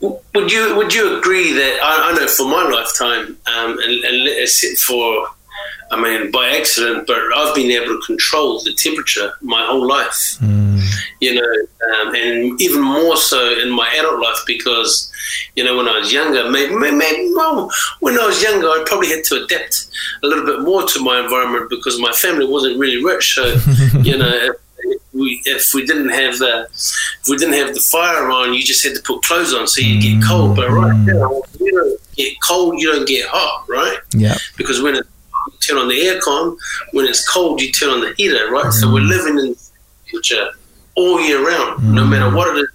[0.00, 4.78] would you would you agree that I, I know for my lifetime, um, and, and
[4.78, 5.26] for
[5.90, 10.38] I mean, by accident, but I've been able to control the temperature my whole life.
[10.40, 10.82] Mm.
[11.20, 15.10] You know, um, and even more so in my adult life because,
[15.54, 19.08] you know, when I was younger, maybe, maybe well, when I was younger, I probably
[19.08, 19.88] had to adapt
[20.22, 23.34] a little bit more to my environment because my family wasn't really rich.
[23.34, 23.56] So,
[24.02, 24.54] you know,
[25.12, 28.84] we if we didn't have the if we didn't have the fire on, you just
[28.84, 30.56] had to put clothes on so you get cold.
[30.56, 31.06] But right mm.
[31.06, 33.98] now, you don't get cold, you don't get hot, right?
[34.12, 34.36] Yeah.
[34.56, 35.00] Because when
[35.48, 36.56] it turn on the aircon.
[36.92, 38.66] When it's cold, you turn on the heater, right?
[38.66, 38.72] Mm.
[38.72, 39.08] So we're mm.
[39.08, 39.70] living in the
[40.06, 40.48] temperature
[40.94, 41.94] all year round, mm.
[41.94, 42.68] no matter what it is.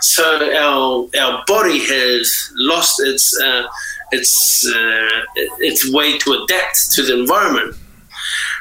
[0.00, 0.24] So
[0.54, 3.66] our our body has lost its uh,
[4.12, 5.20] its uh,
[5.58, 7.76] its way to adapt to the environment.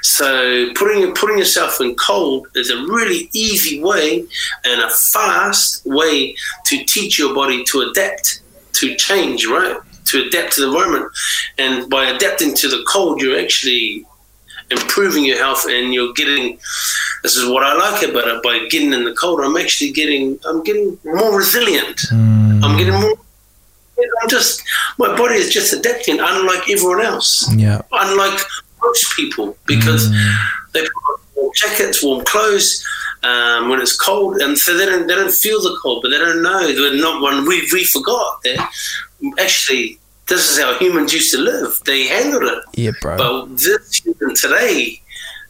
[0.01, 4.25] So putting putting yourself in cold is a really easy way
[4.63, 8.41] and a fast way to teach your body to adapt
[8.73, 9.77] to change, right?
[10.05, 11.11] To adapt to the environment.
[11.57, 14.05] And by adapting to the cold, you're actually
[14.71, 16.57] improving your health and you're getting
[17.21, 20.39] this is what I like about it by getting in the cold I'm actually getting
[20.43, 22.63] I'm getting more resilient mm.
[22.63, 23.15] I'm getting more
[24.23, 24.63] I'm just
[24.97, 28.39] my body is just adapting unlike everyone else yeah unlike
[28.81, 30.35] most people because mm.
[30.73, 32.83] they put warm jackets warm clothes
[33.25, 36.19] um, when it's cold, and so they don't they don't feel the cold, but they
[36.19, 36.71] don't know.
[36.71, 37.45] They're not one.
[37.47, 38.71] We we forgot that
[39.39, 41.79] actually this is how humans used to live.
[41.85, 42.63] They handled it.
[42.73, 43.17] Yeah, bro.
[43.17, 45.01] But this human today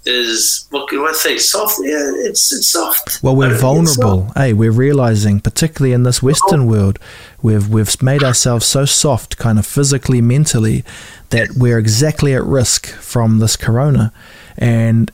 [0.05, 1.37] is what can I say?
[1.37, 1.79] Soft.
[1.81, 3.23] Yeah, it's it's soft.
[3.23, 4.31] Well, we're don't think it's vulnerable.
[4.35, 6.65] Hey, we're realizing, particularly in this Western oh.
[6.65, 6.99] world,
[7.41, 10.83] we've we've made ourselves so soft, kind of physically, mentally,
[11.29, 14.11] that we're exactly at risk from this corona.
[14.57, 15.11] And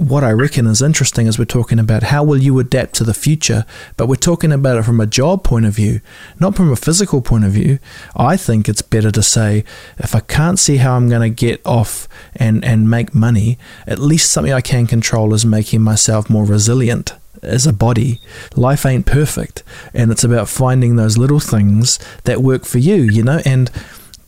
[0.00, 3.12] what I reckon is interesting is we're talking about how will you adapt to the
[3.12, 3.66] future,
[3.98, 6.00] but we're talking about it from a job point of view,
[6.38, 7.78] not from a physical point of view.
[8.16, 9.62] I think it's better to say
[9.98, 13.98] if I can't see how I'm going to get off and and make money, at
[13.98, 18.20] least something I can control is making myself more resilient as a body.
[18.56, 23.22] Life ain't perfect, and it's about finding those little things that work for you, you
[23.22, 23.70] know, and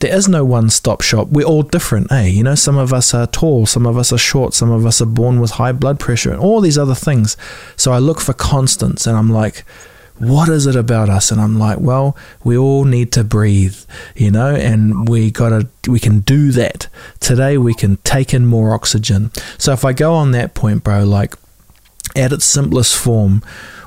[0.03, 1.29] there is no one stop shop.
[1.29, 2.25] We're all different, eh?
[2.25, 5.01] You know, some of us are tall, some of us are short, some of us
[5.01, 7.37] are born with high blood pressure, and all these other things.
[7.77, 9.63] So I look for constants and I'm like,
[10.17, 11.31] what is it about us?
[11.31, 13.77] And I'm like, well, we all need to breathe,
[14.13, 16.89] you know, and we gotta, we can do that.
[17.21, 19.31] Today we can take in more oxygen.
[19.57, 21.35] So if I go on that point, bro, like,
[22.13, 23.41] at its simplest form,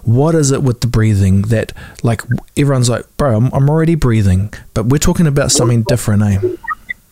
[0.06, 2.22] what is it with the breathing that like
[2.56, 6.56] everyone's like, bro, I'm, I'm already breathing, but we're talking about something different, eh?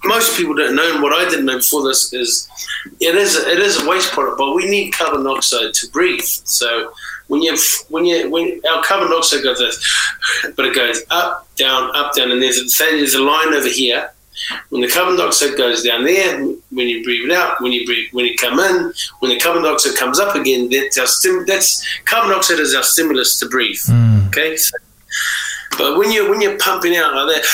[0.04, 2.48] most people don't know, and what I didn't know before this is
[3.00, 6.22] it is it is a waste product, but we need carbon dioxide to breathe.
[6.22, 6.92] So
[7.28, 7.57] when you
[7.88, 12.30] when you when our carbon dioxide goes, this, but it goes up, down, up, down,
[12.30, 14.11] and there's a, there's a line over here.
[14.70, 18.09] When the carbon dioxide goes down there, when you breathe it out, when you breathe,
[18.12, 21.85] when you come in, when the carbon dioxide comes up again, that's our stim- that's
[22.05, 23.79] carbon dioxide is our stimulus to breathe.
[23.88, 24.29] Mm.
[24.29, 24.77] Okay, so,
[25.79, 27.44] but when you when you're pumping out like that,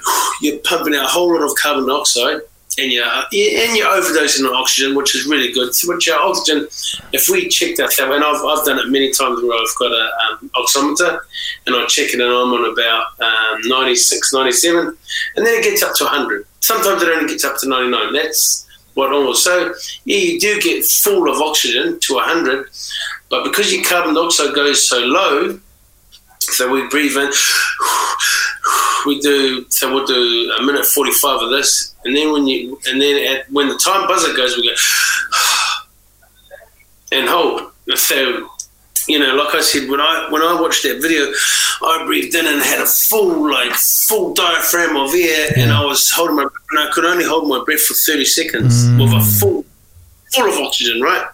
[0.42, 2.40] you're pumping out a whole lot of carbon dioxide,
[2.78, 5.74] and you're overdosing on oxygen, which is really good.
[5.74, 6.68] So, Which our oxygen,
[7.12, 10.10] if we check that, and I've, I've done it many times where I've got a
[10.24, 11.20] um, oximeter,
[11.66, 14.96] and I check it, and I'm on about um, 96, 97,
[15.36, 16.46] and then it gets up to 100.
[16.60, 18.12] Sometimes it only gets up to 99.
[18.12, 19.44] That's what almost.
[19.44, 22.68] So yeah, you do get full of oxygen to 100,
[23.28, 25.58] but because your carbon dioxide goes so low,
[26.40, 27.30] so we breathe in.
[29.06, 29.94] We do so.
[29.94, 33.68] We'll do a minute forty-five of this, and then when you and then at, when
[33.68, 34.74] the time buzzer goes, we go
[37.16, 37.72] and hold.
[37.94, 38.48] So
[39.08, 41.32] you know, like I said, when I when I watched that video,
[41.82, 46.10] I breathed in and had a full like full diaphragm of air, and I was
[46.10, 49.02] holding my breath, and I could only hold my breath for thirty seconds mm.
[49.02, 49.64] with a full
[50.34, 51.26] full of oxygen, right?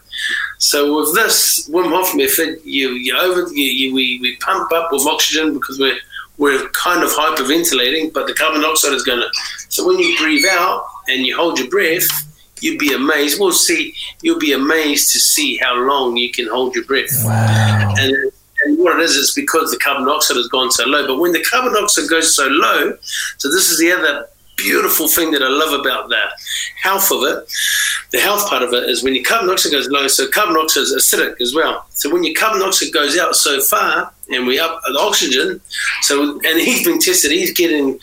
[0.59, 4.93] So with this Wim Hof method, you you over you, you, we, we pump up
[4.93, 5.99] with oxygen because we're
[6.37, 9.29] we're kind of hyperventilating, but the carbon dioxide is going to.
[9.69, 12.09] So when you breathe out and you hold your breath,
[12.61, 13.39] you'd be amazed.
[13.39, 13.95] We'll see.
[14.23, 17.11] You'll be amazed to see how long you can hold your breath.
[17.25, 17.95] Wow.
[17.99, 18.33] And,
[18.65, 21.07] and what it is is because the carbon dioxide has gone so low.
[21.07, 22.97] But when the carbon dioxide goes so low,
[23.39, 26.19] so this is the other beautiful thing that I love about the
[26.81, 27.49] health of it.
[28.13, 30.83] The health part of it is when your carbon dioxide goes low, so carbon dioxide
[30.85, 31.87] is acidic as well.
[31.91, 35.61] So when your carbon dioxide goes out so far and we up the oxygen,
[36.03, 37.99] so and he's been tested, he's getting,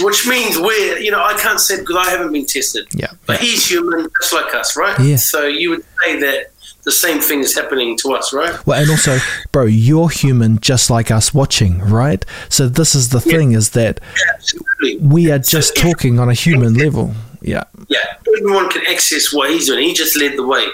[0.00, 3.12] which means we're, you know, I can't say because I haven't been tested, Yeah.
[3.26, 4.98] but he's human just like us, right?
[5.00, 5.16] Yeah.
[5.16, 6.50] So you would say that
[6.84, 8.64] the same thing is happening to us, right?
[8.66, 9.18] Well, and also,
[9.52, 12.24] bro, you're human just like us watching, right?
[12.48, 14.00] So this is the thing is that
[14.34, 14.98] Absolutely.
[14.98, 17.14] we are just So talking on a human level.
[17.40, 17.64] Yeah.
[17.88, 17.98] yeah,
[18.38, 19.86] everyone can access what he's doing.
[19.86, 20.64] He just led the way.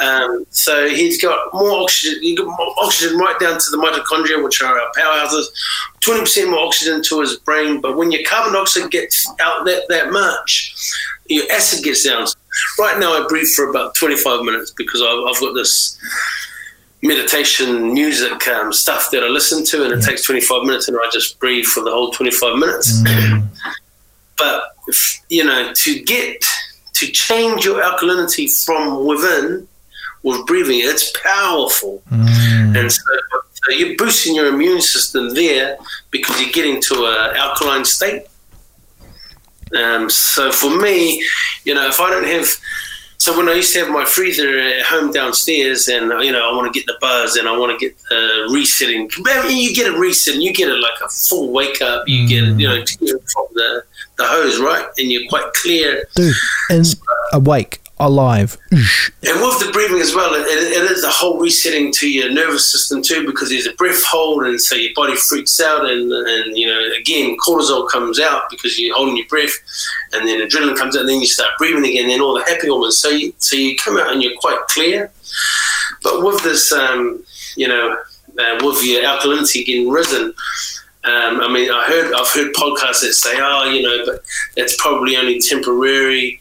[0.00, 2.22] Um, so he's got more oxygen.
[2.22, 5.46] He got more oxygen right down to the mitochondria, which are our powerhouses.
[6.00, 7.80] Twenty percent more oxygen to his brain.
[7.80, 10.72] But when your carbon dioxide gets out that that much,
[11.26, 12.28] your acid gets down.
[12.78, 15.98] Right now, I breathe for about twenty-five minutes because I've, I've got this
[17.02, 21.08] meditation music um, stuff that I listen to, and it takes 25 minutes, and I
[21.12, 23.02] just breathe for the whole 25 minutes.
[24.36, 26.44] but if, you know, to get
[26.94, 29.68] to change your alkalinity from within
[30.24, 33.00] with breathing, it's powerful, and so,
[33.52, 35.78] so you're boosting your immune system there
[36.10, 38.26] because you're getting to an alkaline state.
[39.76, 41.22] Um, so for me,
[41.64, 42.48] you know, if I don't have
[43.18, 46.54] so when I used to have my freezer at home downstairs, and you know I
[46.54, 49.10] want to get the buzz and I want to get the resetting.
[49.48, 52.06] You get a reset, and you get it like a full wake up.
[52.06, 52.84] You get it, you know,
[53.34, 53.82] from the
[54.16, 54.86] the hose, right?
[54.98, 56.06] And you're quite clear.
[56.14, 56.34] Dude,
[56.70, 56.86] and
[57.32, 58.56] awake, alive.
[58.70, 62.70] And with the breathing as well, it, it is a whole resetting to your nervous
[62.70, 66.56] system too, because there's a breath hold, and so your body freaks out, and and
[66.56, 69.52] you know again cortisol comes out because you're holding your breath,
[70.12, 72.44] and then adrenaline comes out, and then you start breathing again, and then all the
[72.44, 72.98] happy hormones.
[72.98, 75.10] So you so you come out and you're quite clear.
[76.02, 77.24] but with this, um,
[77.56, 77.98] you know,
[78.38, 80.34] uh, with your alkalinity getting risen,
[81.04, 84.22] um, I mean, I heard I've heard podcasts that say, "Oh, you know, but
[84.56, 86.40] that's probably only temporary."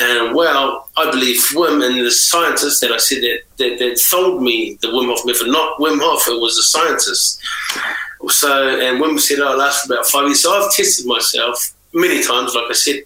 [0.00, 4.42] And well, I believe Wim and the scientists that I said that, that, that told
[4.42, 7.40] me the Wim Hof method, not Wim Hof, it was a scientist.
[8.28, 10.42] So, and Wim said, oh, it lasts for about five years.
[10.42, 13.02] So I've tested myself many times, like I said,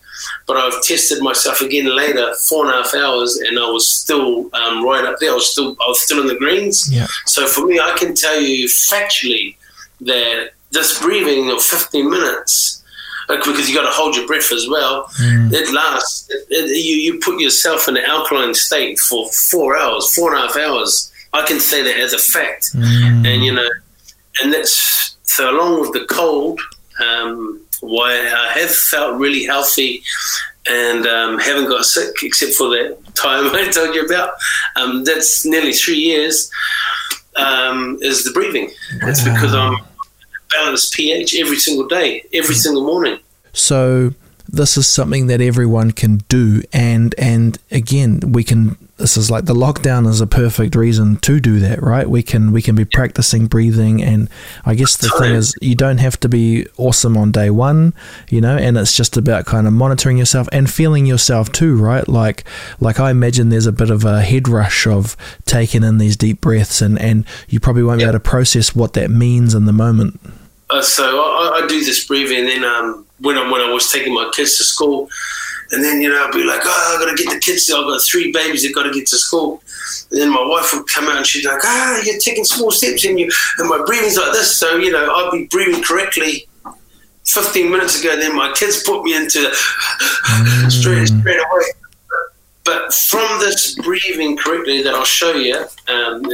[0.46, 4.50] but I've tested myself again later, four and a half hours, and I was still
[4.55, 5.31] um, right up there.
[5.31, 6.92] I was still, I was still in the greens.
[6.92, 7.07] Yeah.
[7.26, 9.57] So for me, I can tell you factually
[10.02, 12.82] that this breathing of 15 minutes
[13.28, 15.04] because you got to hold your breath as well.
[15.20, 15.52] Mm.
[15.52, 16.28] It lasts.
[16.30, 20.42] It, it, you you put yourself in an alkaline state for four hours, four and
[20.42, 21.12] a half hours.
[21.32, 23.26] I can say that as a fact, mm.
[23.26, 23.68] and you know,
[24.42, 26.61] and that's so along with the cold.
[27.00, 30.04] Um, why I have felt really healthy
[30.68, 34.35] and um, haven't got sick except for that time I told you about.
[34.76, 36.50] Um, that's nearly three years.
[37.37, 38.70] Um, is the breathing?
[39.02, 39.78] It's because I'm
[40.52, 43.18] balanced pH every single day, every single morning.
[43.52, 44.12] So
[44.48, 49.46] this is something that everyone can do and and again we can this is like
[49.46, 52.08] the lockdown is a perfect reason to do that right?
[52.08, 54.28] We can we can be practicing breathing and
[54.64, 57.94] i guess the thing is you don't have to be awesome on day one
[58.28, 62.06] you know and it's just about kind of monitoring yourself and feeling yourself too right?
[62.06, 62.44] Like
[62.78, 66.40] like i imagine there's a bit of a head rush of taking in these deep
[66.40, 69.72] breaths and and you probably won't be able to process what that means in the
[69.72, 70.20] moment
[70.72, 73.90] uh, so I, I, do this breathing, and then um, when I when I was
[73.90, 75.08] taking my kids to school,
[75.70, 77.70] and then you know I'd be like, oh, I got to get the kids.
[77.70, 79.62] I've got three babies that got to get to school.
[80.11, 82.70] And then my wife would come out and she'd be like, ah, you're taking small
[82.70, 84.56] steps, and you and my breathing's like this.
[84.56, 86.48] So you know I'd be breathing correctly.
[87.24, 90.70] 15 minutes ago, then my kids put me into mm.
[90.70, 91.64] straight straight away.
[92.64, 96.24] But from this breathing correctly that I'll show you, um,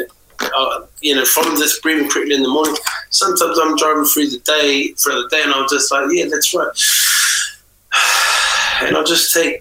[0.40, 2.77] uh, you know, from this breathing correctly in the morning.
[3.11, 6.55] Sometimes I'm driving through the day, throughout the day, and I'm just like, yeah, that's
[6.55, 6.68] right.
[8.81, 9.61] And I'll just take,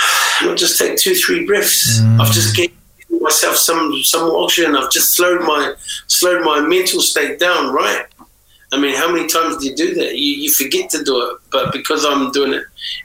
[0.42, 2.00] I'll just take two, three breaths.
[2.00, 2.20] Mm.
[2.20, 2.76] I've just given
[3.22, 4.76] myself some some oxygen.
[4.76, 5.74] I've just slowed my
[6.06, 7.72] slowed my mental state down.
[7.72, 8.04] Right.
[8.72, 10.16] I mean, how many times do you do that?
[10.16, 12.64] You, you forget to do it, but because I'm doing it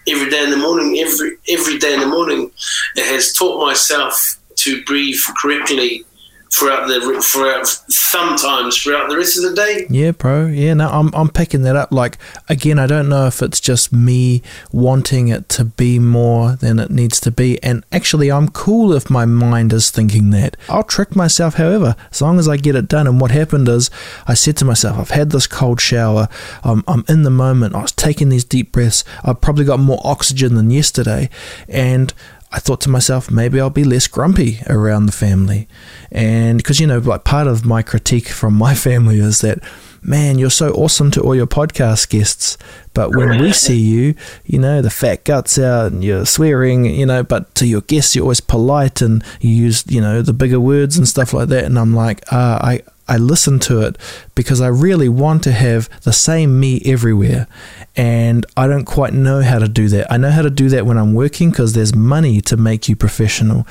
[0.10, 2.52] every day in the morning, every every day in the morning,
[2.98, 6.06] it has taught myself to breathe correctly
[6.54, 9.88] throughout the throughout sometimes throughout the rest of the day.
[9.90, 10.46] Yeah, bro.
[10.46, 11.92] Yeah, no, I'm I'm picking that up.
[11.92, 16.80] Like again, I don't know if it's just me wanting it to be more than
[16.80, 20.56] it needs to be, and actually, I'm cool if my mind is thinking that.
[20.70, 23.08] I'll trick myself, however, as long as I get it done.
[23.08, 23.90] And what happened is,
[24.28, 26.28] I said to myself, I've had this cold shower.
[26.64, 27.76] I'm I'm in the moment.
[27.76, 29.04] I was taking these deep breaths.
[29.24, 31.30] I've probably got more oxygen than yesterday,
[31.68, 32.14] and
[32.54, 35.68] I thought to myself, maybe I'll be less grumpy around the family.
[36.12, 39.58] And because, you know, like part of my critique from my family is that,
[40.04, 42.60] man, you're so awesome to all your podcast guests.
[42.94, 44.14] But when we see you,
[44.46, 48.16] you know, the fat guts out and you're swearing, you know, but to your guests,
[48.16, 51.64] you're always polite and you use, you know, the bigger words and stuff like that.
[51.64, 53.98] And I'm like, uh, I, I listen to it
[54.34, 57.48] because I really want to have the same me everywhere
[57.96, 60.12] and I don't quite know how to do that.
[60.12, 62.96] I know how to do that when I'm working because there's money to make you
[62.96, 63.68] professional.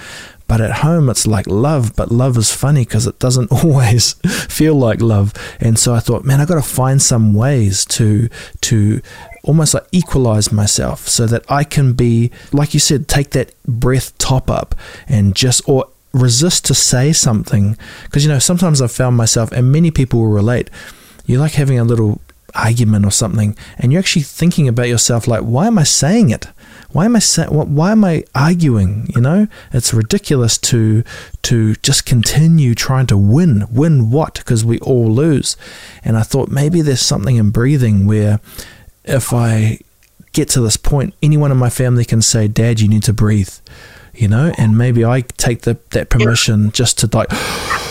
[0.47, 4.12] But at home, it's like love, but love is funny because it doesn't always
[4.51, 5.33] feel like love.
[5.61, 8.29] And so I thought, man, I got to find some ways to
[8.62, 9.01] to
[9.45, 14.16] almost like equalize myself so that I can be, like you said, take that breath
[14.18, 14.75] top up
[15.09, 19.72] and just or resist to say something because you know sometimes I've found myself, and
[19.72, 20.70] many people will relate.
[21.27, 22.20] You like having a little
[22.55, 26.46] argument or something, and you're actually thinking about yourself like, why am I saying it?
[26.90, 29.11] Why am I say, why am I arguing?
[29.14, 31.05] You know, it's ridiculous to
[31.42, 33.66] to just continue trying to win.
[33.70, 34.35] Win what?
[34.35, 35.57] Because we all lose.
[36.05, 38.40] And I thought maybe there's something in breathing where
[39.05, 39.79] if I
[40.33, 43.55] get to this point, anyone in my family can say, "Dad, you need to breathe."
[44.14, 47.29] You know, and maybe I take the that permission just to like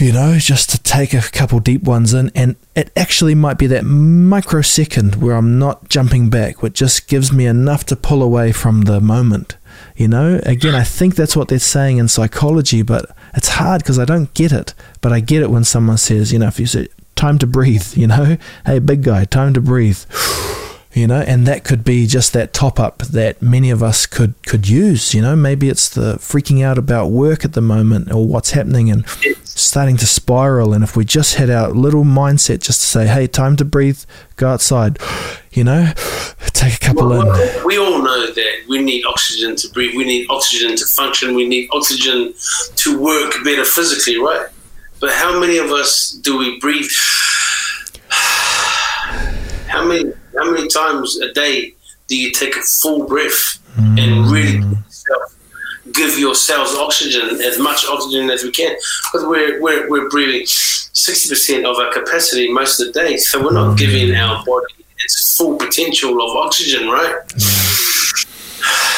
[0.00, 2.32] you know, just to take a couple deep ones in.
[2.34, 7.32] And it actually might be that microsecond where I'm not jumping back, which just gives
[7.32, 9.56] me enough to pull away from the moment.
[9.96, 13.98] You know, again, I think that's what they're saying in psychology, but it's hard because
[13.98, 14.72] I don't get it.
[15.02, 17.86] But I get it when someone says, you know, if you say, time to breathe,
[17.94, 20.02] you know, hey, big guy, time to breathe
[20.92, 24.34] you know and that could be just that top up that many of us could
[24.44, 28.26] could use you know maybe it's the freaking out about work at the moment or
[28.26, 29.08] what's happening and
[29.44, 33.26] starting to spiral and if we just had our little mindset just to say hey
[33.26, 34.02] time to breathe
[34.36, 34.98] go outside
[35.52, 35.92] you know,
[36.52, 37.64] take a couple well, in.
[37.64, 39.96] We all know that we need oxygen to breathe.
[39.96, 41.34] We need oxygen to function.
[41.34, 42.34] We need oxygen
[42.76, 44.46] to work better physically, right?
[45.00, 46.90] But how many of us do we breathe?
[49.70, 51.74] How many how many times a day
[52.08, 54.00] do you take a full breath mm.
[54.00, 54.60] and really
[55.92, 58.74] give yourselves oxygen, as much oxygen as we can?
[59.04, 63.16] Because we're, we're, we're breathing 60% of our capacity most of the day.
[63.16, 64.66] So we're not giving our body
[64.98, 67.14] its full potential of oxygen, right?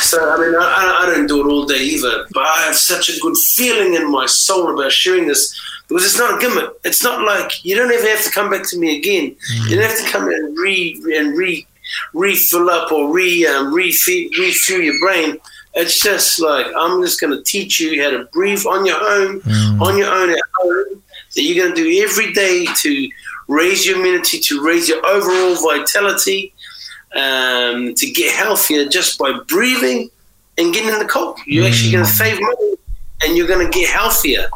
[0.03, 3.09] So, I mean, I, I don't do it all day either, but I have such
[3.09, 5.59] a good feeling in my soul about sharing this
[5.93, 6.71] because it's not a gimmick.
[6.85, 9.37] It's not like you don't ever have to come back to me again.
[9.53, 9.71] Mm.
[9.71, 11.67] You don't have to come and re and re
[12.15, 15.39] refill up or re um, refuel, refuel your brain.
[15.75, 19.41] It's just like I'm just going to teach you how to breathe on your own,
[19.41, 19.81] mm.
[19.81, 21.03] on your own at home.
[21.35, 23.09] That you're going to do every day to
[23.49, 26.53] raise your immunity, to raise your overall vitality,
[27.15, 30.11] um, to get healthier just by breathing
[30.59, 31.39] and getting in the cold.
[31.47, 31.69] You're mm.
[31.69, 32.75] actually going to save money
[33.23, 34.49] and you're going to get healthier.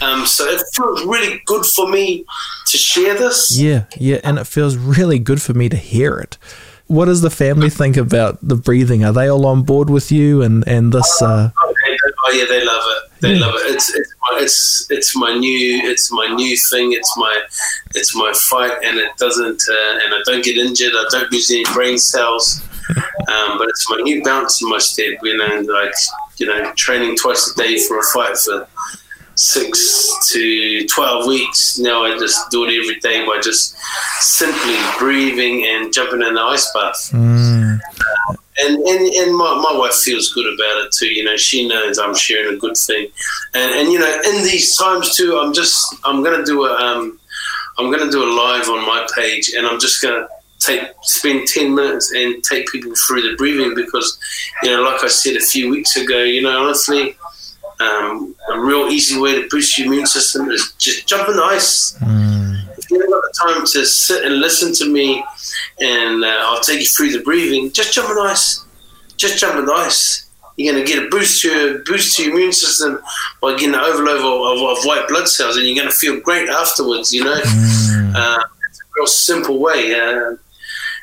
[0.00, 2.24] Um, so it feels really good for me
[2.66, 3.58] to share this.
[3.58, 6.38] Yeah, yeah, and it feels really good for me to hear it.
[6.86, 9.04] What does the family think about the breathing?
[9.04, 11.22] Are they all on board with you and and this?
[11.22, 11.50] Uh...
[11.58, 13.10] Oh yeah, they love it.
[13.20, 13.46] They yeah.
[13.46, 13.74] love it.
[13.74, 16.92] It's it's my, it's it's my new it's my new thing.
[16.92, 17.42] It's my
[17.94, 20.92] it's my fight, and it doesn't uh, and I don't get injured.
[20.94, 22.62] I don't lose any brain cells.
[23.28, 25.18] Um, but it's my new bounce in my step.
[25.22, 25.92] You know, like
[26.38, 28.66] you know, training twice a day for a fight for
[29.38, 31.78] six to 12 weeks.
[31.78, 33.76] Now I just do it every day by just
[34.20, 37.10] simply breathing and jumping in the ice bath.
[37.12, 37.78] Mm.
[37.78, 41.06] Uh, and and, and my, my wife feels good about it too.
[41.06, 43.08] You know, she knows I'm sharing a good thing.
[43.54, 47.20] And, and you know, in these times too, I'm just, I'm to do a, um,
[47.78, 50.28] I'm to do a live on my page and I'm just to
[50.58, 54.18] take spend 10 minutes and take people through the breathing because
[54.64, 57.16] you know like i said a few weeks ago you know honestly
[57.80, 61.42] um, a real easy way to boost your immune system is just jump in the
[61.42, 61.96] ice.
[62.00, 62.78] Mm.
[62.78, 65.24] If you don't have got the time to sit and listen to me,
[65.80, 68.64] and uh, I'll take you through the breathing, just jump in the ice.
[69.16, 70.28] Just jump in the ice.
[70.56, 73.00] You're going to get a boost to your, boost to your immune system
[73.40, 76.18] by getting an overload of, of, of white blood cells, and you're going to feel
[76.20, 77.12] great afterwards.
[77.12, 78.14] You know, mm.
[78.14, 79.94] uh, it's a real simple way.
[79.94, 80.36] Uh,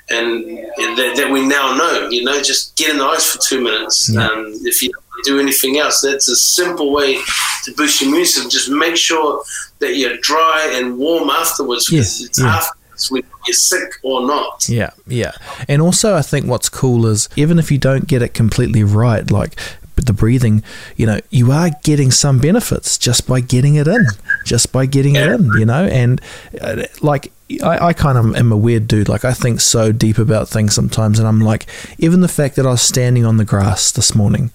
[0.09, 0.57] and
[0.97, 2.09] that, that, we now know.
[2.09, 4.09] You know, just get in the ice for two minutes.
[4.09, 4.27] Yeah.
[4.27, 4.91] Um, if you
[5.23, 7.17] do anything else, that's a simple way
[7.63, 8.49] to boost your immune system.
[8.49, 9.43] Just make sure
[9.79, 12.29] that you're dry and warm afterwards because yes.
[12.29, 12.47] it's yeah.
[12.47, 14.67] afterwards when you're sick or not.
[14.69, 15.33] Yeah, yeah.
[15.67, 19.29] And also, I think what's cool is even if you don't get it completely right,
[19.29, 19.55] like
[19.95, 20.63] the breathing,
[20.95, 24.05] you know, you are getting some benefits just by getting it in,
[24.45, 25.25] just by getting yeah.
[25.25, 26.21] it in, you know, and
[26.61, 27.31] uh, like
[27.63, 29.09] I, I kind of am a weird dude.
[29.09, 32.65] Like I think so deep about things sometimes, and I'm like, even the fact that
[32.65, 34.51] I was standing on the grass this morning,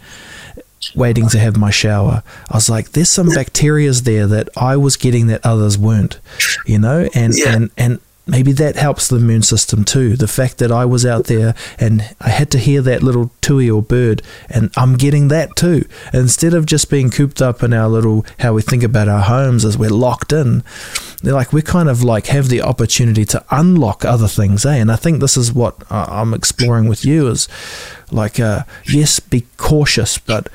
[0.94, 4.96] waiting to have my shower, I was like, there's some bacterias there that I was
[4.96, 6.18] getting that others weren't,
[6.66, 7.54] you know, and yeah.
[7.54, 8.00] and and
[8.30, 10.16] maybe that helps the immune system too.
[10.16, 13.68] The fact that I was out there and I had to hear that little tui
[13.68, 15.84] or bird, and I'm getting that too.
[16.12, 19.64] instead of just being cooped up in our little how we think about our homes
[19.64, 20.62] as we're locked in,
[21.22, 24.76] they're like we kind of like have the opportunity to unlock other things, eh?
[24.76, 27.48] And I think this is what I'm exploring with you is
[28.10, 30.48] like, uh, yes, be cautious, but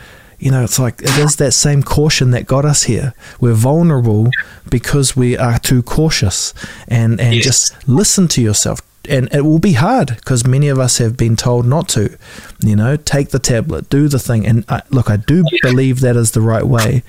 [0.45, 3.15] you know, it's like it is that same caution that got us here.
[3.41, 4.29] We're vulnerable
[4.69, 6.53] because we are too cautious,
[6.87, 7.43] and and yes.
[7.43, 8.79] just listen to yourself.
[9.09, 12.15] And it will be hard because many of us have been told not to.
[12.59, 14.45] You know, take the tablet, do the thing.
[14.45, 17.01] And I, look, I do believe that is the right way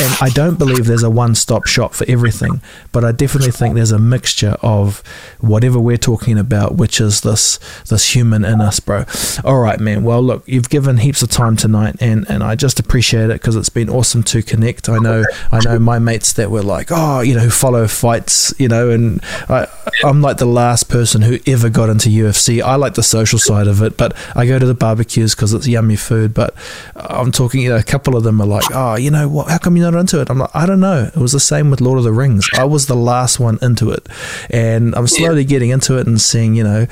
[0.00, 2.60] and I don't believe there's a one-stop shop for everything,
[2.92, 5.02] but I definitely think there's a mixture of
[5.40, 7.58] whatever we're talking about, which is this
[7.88, 9.04] this human in us, bro.
[9.44, 10.04] All right, man.
[10.04, 13.56] Well, look, you've given heaps of time tonight, and and I just appreciate it because
[13.56, 14.88] it's been awesome to connect.
[14.88, 18.52] I know I know my mates that were like, oh, you know, who follow fights,
[18.58, 19.66] you know, and I
[20.04, 22.62] I'm like the last person who ever got into UFC.
[22.62, 25.66] I like the social side of it, but I go to the barbecues because it's
[25.66, 26.34] yummy food.
[26.34, 26.54] But
[26.96, 29.48] I'm talking, you know, a couple of them are like, oh, you know what?
[29.48, 30.30] How come you're not into it?
[30.30, 31.10] I'm like, I don't know.
[31.14, 32.48] It was the same with Lord of the Rings.
[32.54, 34.08] I was the last one into it,
[34.50, 35.48] and I'm slowly yeah.
[35.48, 36.86] getting into it and seeing, you know,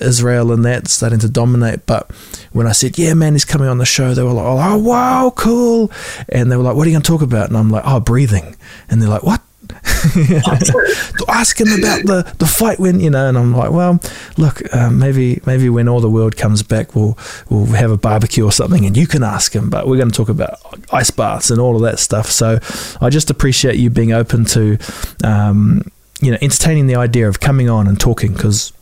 [0.00, 1.86] Israel and that starting to dominate.
[1.86, 2.10] But
[2.52, 5.32] when I said, yeah, man, he's coming on the show, they were like, oh, wow,
[5.36, 5.90] cool.
[6.28, 7.48] And they were like, what are you going to talk about?
[7.48, 8.56] And I'm like, oh, breathing.
[8.88, 9.42] And they're like, what?
[11.28, 14.00] ask him about the, the fight when you know and I'm like well
[14.36, 18.44] look uh, maybe maybe when all the world comes back we'll we'll have a barbecue
[18.44, 20.58] or something and you can ask him but we're going to talk about
[20.92, 22.58] ice baths and all of that stuff so
[23.00, 24.78] I just appreciate you being open to
[25.24, 25.90] um,
[26.20, 28.72] you know entertaining the idea of coming on and talking because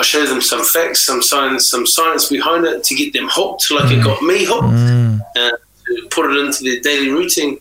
[0.00, 3.70] I show them some facts, some science, some science behind it to get them hooked,
[3.70, 3.98] like mm.
[4.00, 5.20] it got me hooked, Mm.
[5.36, 5.50] uh,
[5.86, 7.60] to put it into their daily routine.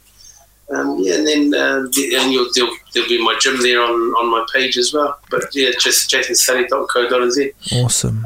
[0.72, 3.92] Um, yeah, and then uh, the- and you'll, there'll, there'll be my gym there on,
[4.20, 5.20] on my page as well.
[5.32, 7.52] But yeah, just jasonsuttie.co.nz.
[7.84, 8.26] Awesome.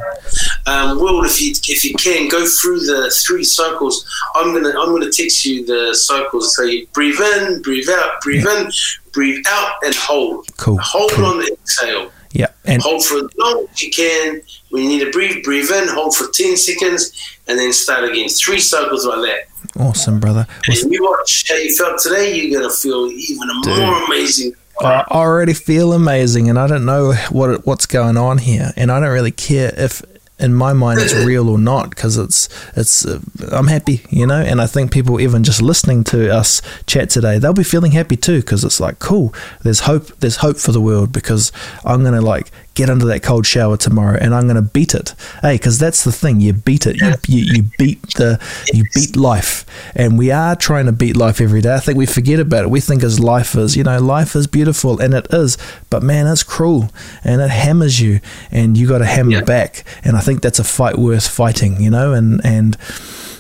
[0.68, 4.05] Um, Will, if you if you can go through the three cycles,
[4.36, 6.55] I'm gonna I'm gonna text you the cycles.
[6.55, 8.70] So you breathe in, breathe out, breathe in,
[9.14, 10.45] breathe out, and hold.
[10.57, 10.78] Cool.
[10.80, 11.26] Hold cool.
[11.26, 12.11] on the exhale.
[12.34, 12.48] Yeah.
[12.66, 14.42] And Hold for as long as you can.
[14.70, 18.28] When you need to breathe, breathe in, hold for 10 seconds, and then start again.
[18.28, 19.80] Three cycles like that.
[19.80, 20.48] awesome, brother.
[20.68, 24.54] And you watch how you felt today, you're going to feel even more amazing.
[24.82, 29.00] I already feel amazing, and I don't know what what's going on here, and I
[29.00, 30.02] don't really care if,
[30.44, 33.06] in my mind, it's real or not, because it's it's.
[33.06, 33.20] Uh,
[33.52, 37.39] I'm happy, you know, and I think people even just listening to us chat today,
[37.39, 39.34] they'll be feeling happy too, because it's like cool.
[39.64, 40.08] There's hope.
[40.20, 41.52] There's hope for the world because
[41.86, 45.13] I'm gonna like get under that cold shower tomorrow, and I'm gonna beat it.
[45.41, 46.95] Hey, because that's the thing, you beat it.
[47.01, 48.39] You, you you beat the
[48.74, 49.65] you beat life,
[49.95, 51.74] and we are trying to beat life every day.
[51.76, 52.69] I think we forget about it.
[52.69, 55.57] We think as life is, you know, life is beautiful, and it is,
[55.89, 56.89] but man, it's cruel,
[57.24, 58.19] and it hammers you,
[58.51, 59.41] and you got to hammer Yeah.
[59.41, 59.84] back.
[60.03, 62.78] And I think that's a fight worth fighting, you know, and and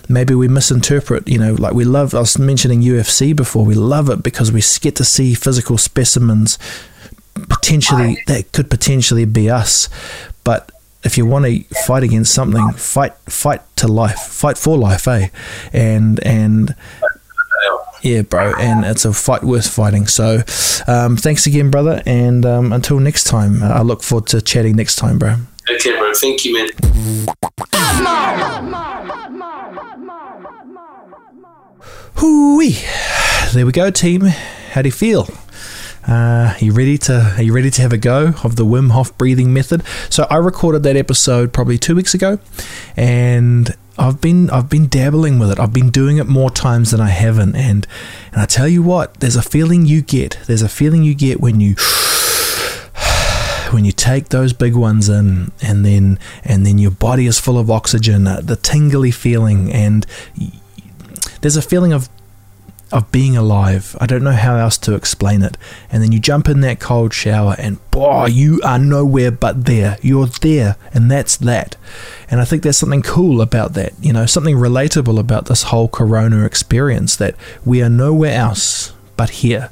[0.09, 4.09] maybe we misinterpret, you know, like we love, I was mentioning UFC before, we love
[4.09, 6.59] it because we get to see physical specimens
[7.35, 9.89] potentially, that could potentially be us.
[10.43, 10.71] But
[11.03, 15.29] if you want to fight against something, fight, fight to life, fight for life, eh?
[15.71, 16.75] And, and,
[18.01, 20.07] yeah, bro, and it's a fight worth fighting.
[20.07, 20.43] So,
[20.87, 24.97] um, thanks again, brother, and um, until next time, I look forward to chatting next
[24.97, 25.37] time, bro.
[25.69, 26.13] Okay, bro.
[26.13, 26.69] Thank you, man.
[32.15, 32.75] Hooey!
[33.53, 34.21] There we go, team.
[34.21, 35.27] How do you feel?
[36.07, 37.33] Uh, are you ready to?
[37.37, 39.83] Are you ready to have a go of the Wim Hof breathing method?
[40.09, 42.39] So I recorded that episode probably two weeks ago,
[42.97, 45.59] and I've been I've been dabbling with it.
[45.59, 47.87] I've been doing it more times than I haven't, and
[48.33, 50.39] and I tell you what, there's a feeling you get.
[50.45, 51.75] There's a feeling you get when you
[53.71, 57.57] when you take those big ones in and then and then your body is full
[57.57, 60.05] of oxygen uh, the tingly feeling and
[60.39, 60.51] y-
[61.41, 62.07] there's a feeling of
[62.93, 63.97] of being alive.
[63.99, 65.57] I don't know how else to explain it.
[65.89, 69.97] And then you jump in that cold shower and boy you are nowhere but there.
[70.01, 71.75] You're there and that's that.
[72.29, 75.87] And i think there's something cool about that you know something relatable about this whole
[75.87, 77.35] corona experience that
[77.65, 79.69] we are nowhere else but here.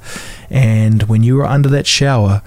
[0.49, 2.41] And when you were under that shower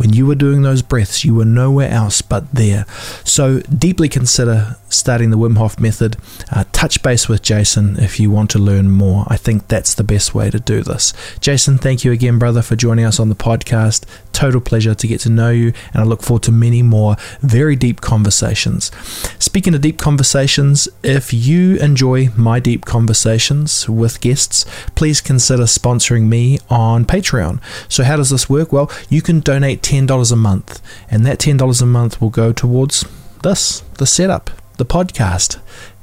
[0.00, 2.86] when you were doing those breaths, you were nowhere else but there.
[3.22, 6.16] So, deeply consider starting the Wim Hof method.
[6.52, 9.24] Uh, touch base with Jason if you want to learn more.
[9.28, 11.12] I think that's the best way to do this.
[11.40, 14.04] Jason, thank you again, brother, for joining us on the podcast.
[14.32, 17.76] Total pleasure to get to know you, and I look forward to many more very
[17.76, 18.90] deep conversations.
[19.38, 24.64] Speaking of deep conversations, if you enjoy my deep conversations with guests,
[24.94, 27.60] please consider sponsoring me on Patreon.
[27.88, 28.72] So, how does this work?
[28.72, 30.80] Well, you can donate $10 a month,
[31.10, 33.04] and that $10 a month will go towards
[33.42, 34.50] this the setup,
[34.80, 35.60] the podcast,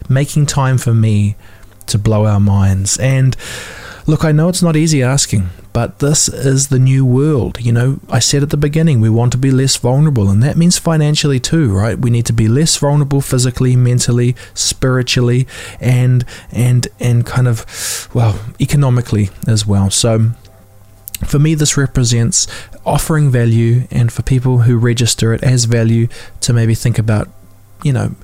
[0.07, 1.35] making time for me
[1.87, 2.97] to blow our minds.
[2.99, 3.35] And
[4.05, 7.59] look, I know it's not easy asking, but this is the new world.
[7.59, 10.57] You know, I said at the beginning, we want to be less vulnerable, and that
[10.57, 11.97] means financially too, right?
[11.97, 15.47] We need to be less vulnerable physically, mentally, spiritually,
[15.79, 19.89] and and and kind of well, economically as well.
[19.89, 20.31] So
[21.25, 22.47] for me, this represents
[22.85, 26.07] offering value, and for people who register it as value
[26.41, 27.27] to maybe think about,
[27.83, 28.15] you know,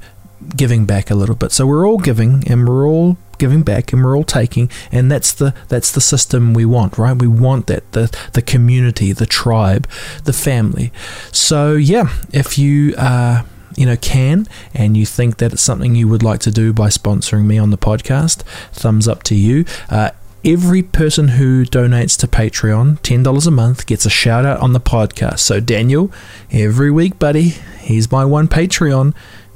[0.55, 1.51] giving back a little bit.
[1.51, 5.33] So we're all giving, and we're all giving back, and we're all taking, and that's
[5.33, 7.17] the that's the system we want, right?
[7.17, 9.87] We want that the the community, the tribe,
[10.23, 10.91] the family.
[11.31, 13.43] So yeah, if you uh,
[13.75, 16.89] you know can and you think that it's something you would like to do by
[16.89, 18.41] sponsoring me on the podcast,
[18.71, 19.65] thumbs up to you.
[19.89, 20.11] Uh,
[20.45, 24.79] every person who donates to Patreon, $10 a month, gets a shout out on the
[24.79, 25.39] podcast.
[25.39, 26.11] So, Daniel,
[26.51, 29.13] every week, buddy, he's my one Patreon.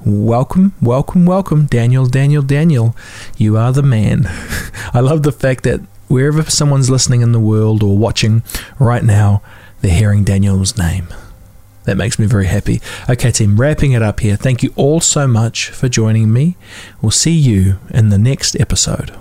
[0.08, 2.96] Welcome, welcome, welcome, Daniel, Daniel, Daniel.
[3.36, 4.22] You are the man.
[4.94, 8.42] I love the fact that wherever someone's listening in the world or watching
[8.80, 9.42] right now,
[9.82, 11.10] they're hearing Daniel's name.
[11.84, 12.80] That makes me very happy.
[13.10, 14.38] Okay, team, wrapping it up here.
[14.38, 16.56] Thank you all so much for joining me.
[17.02, 19.14] We'll see you in the next episode.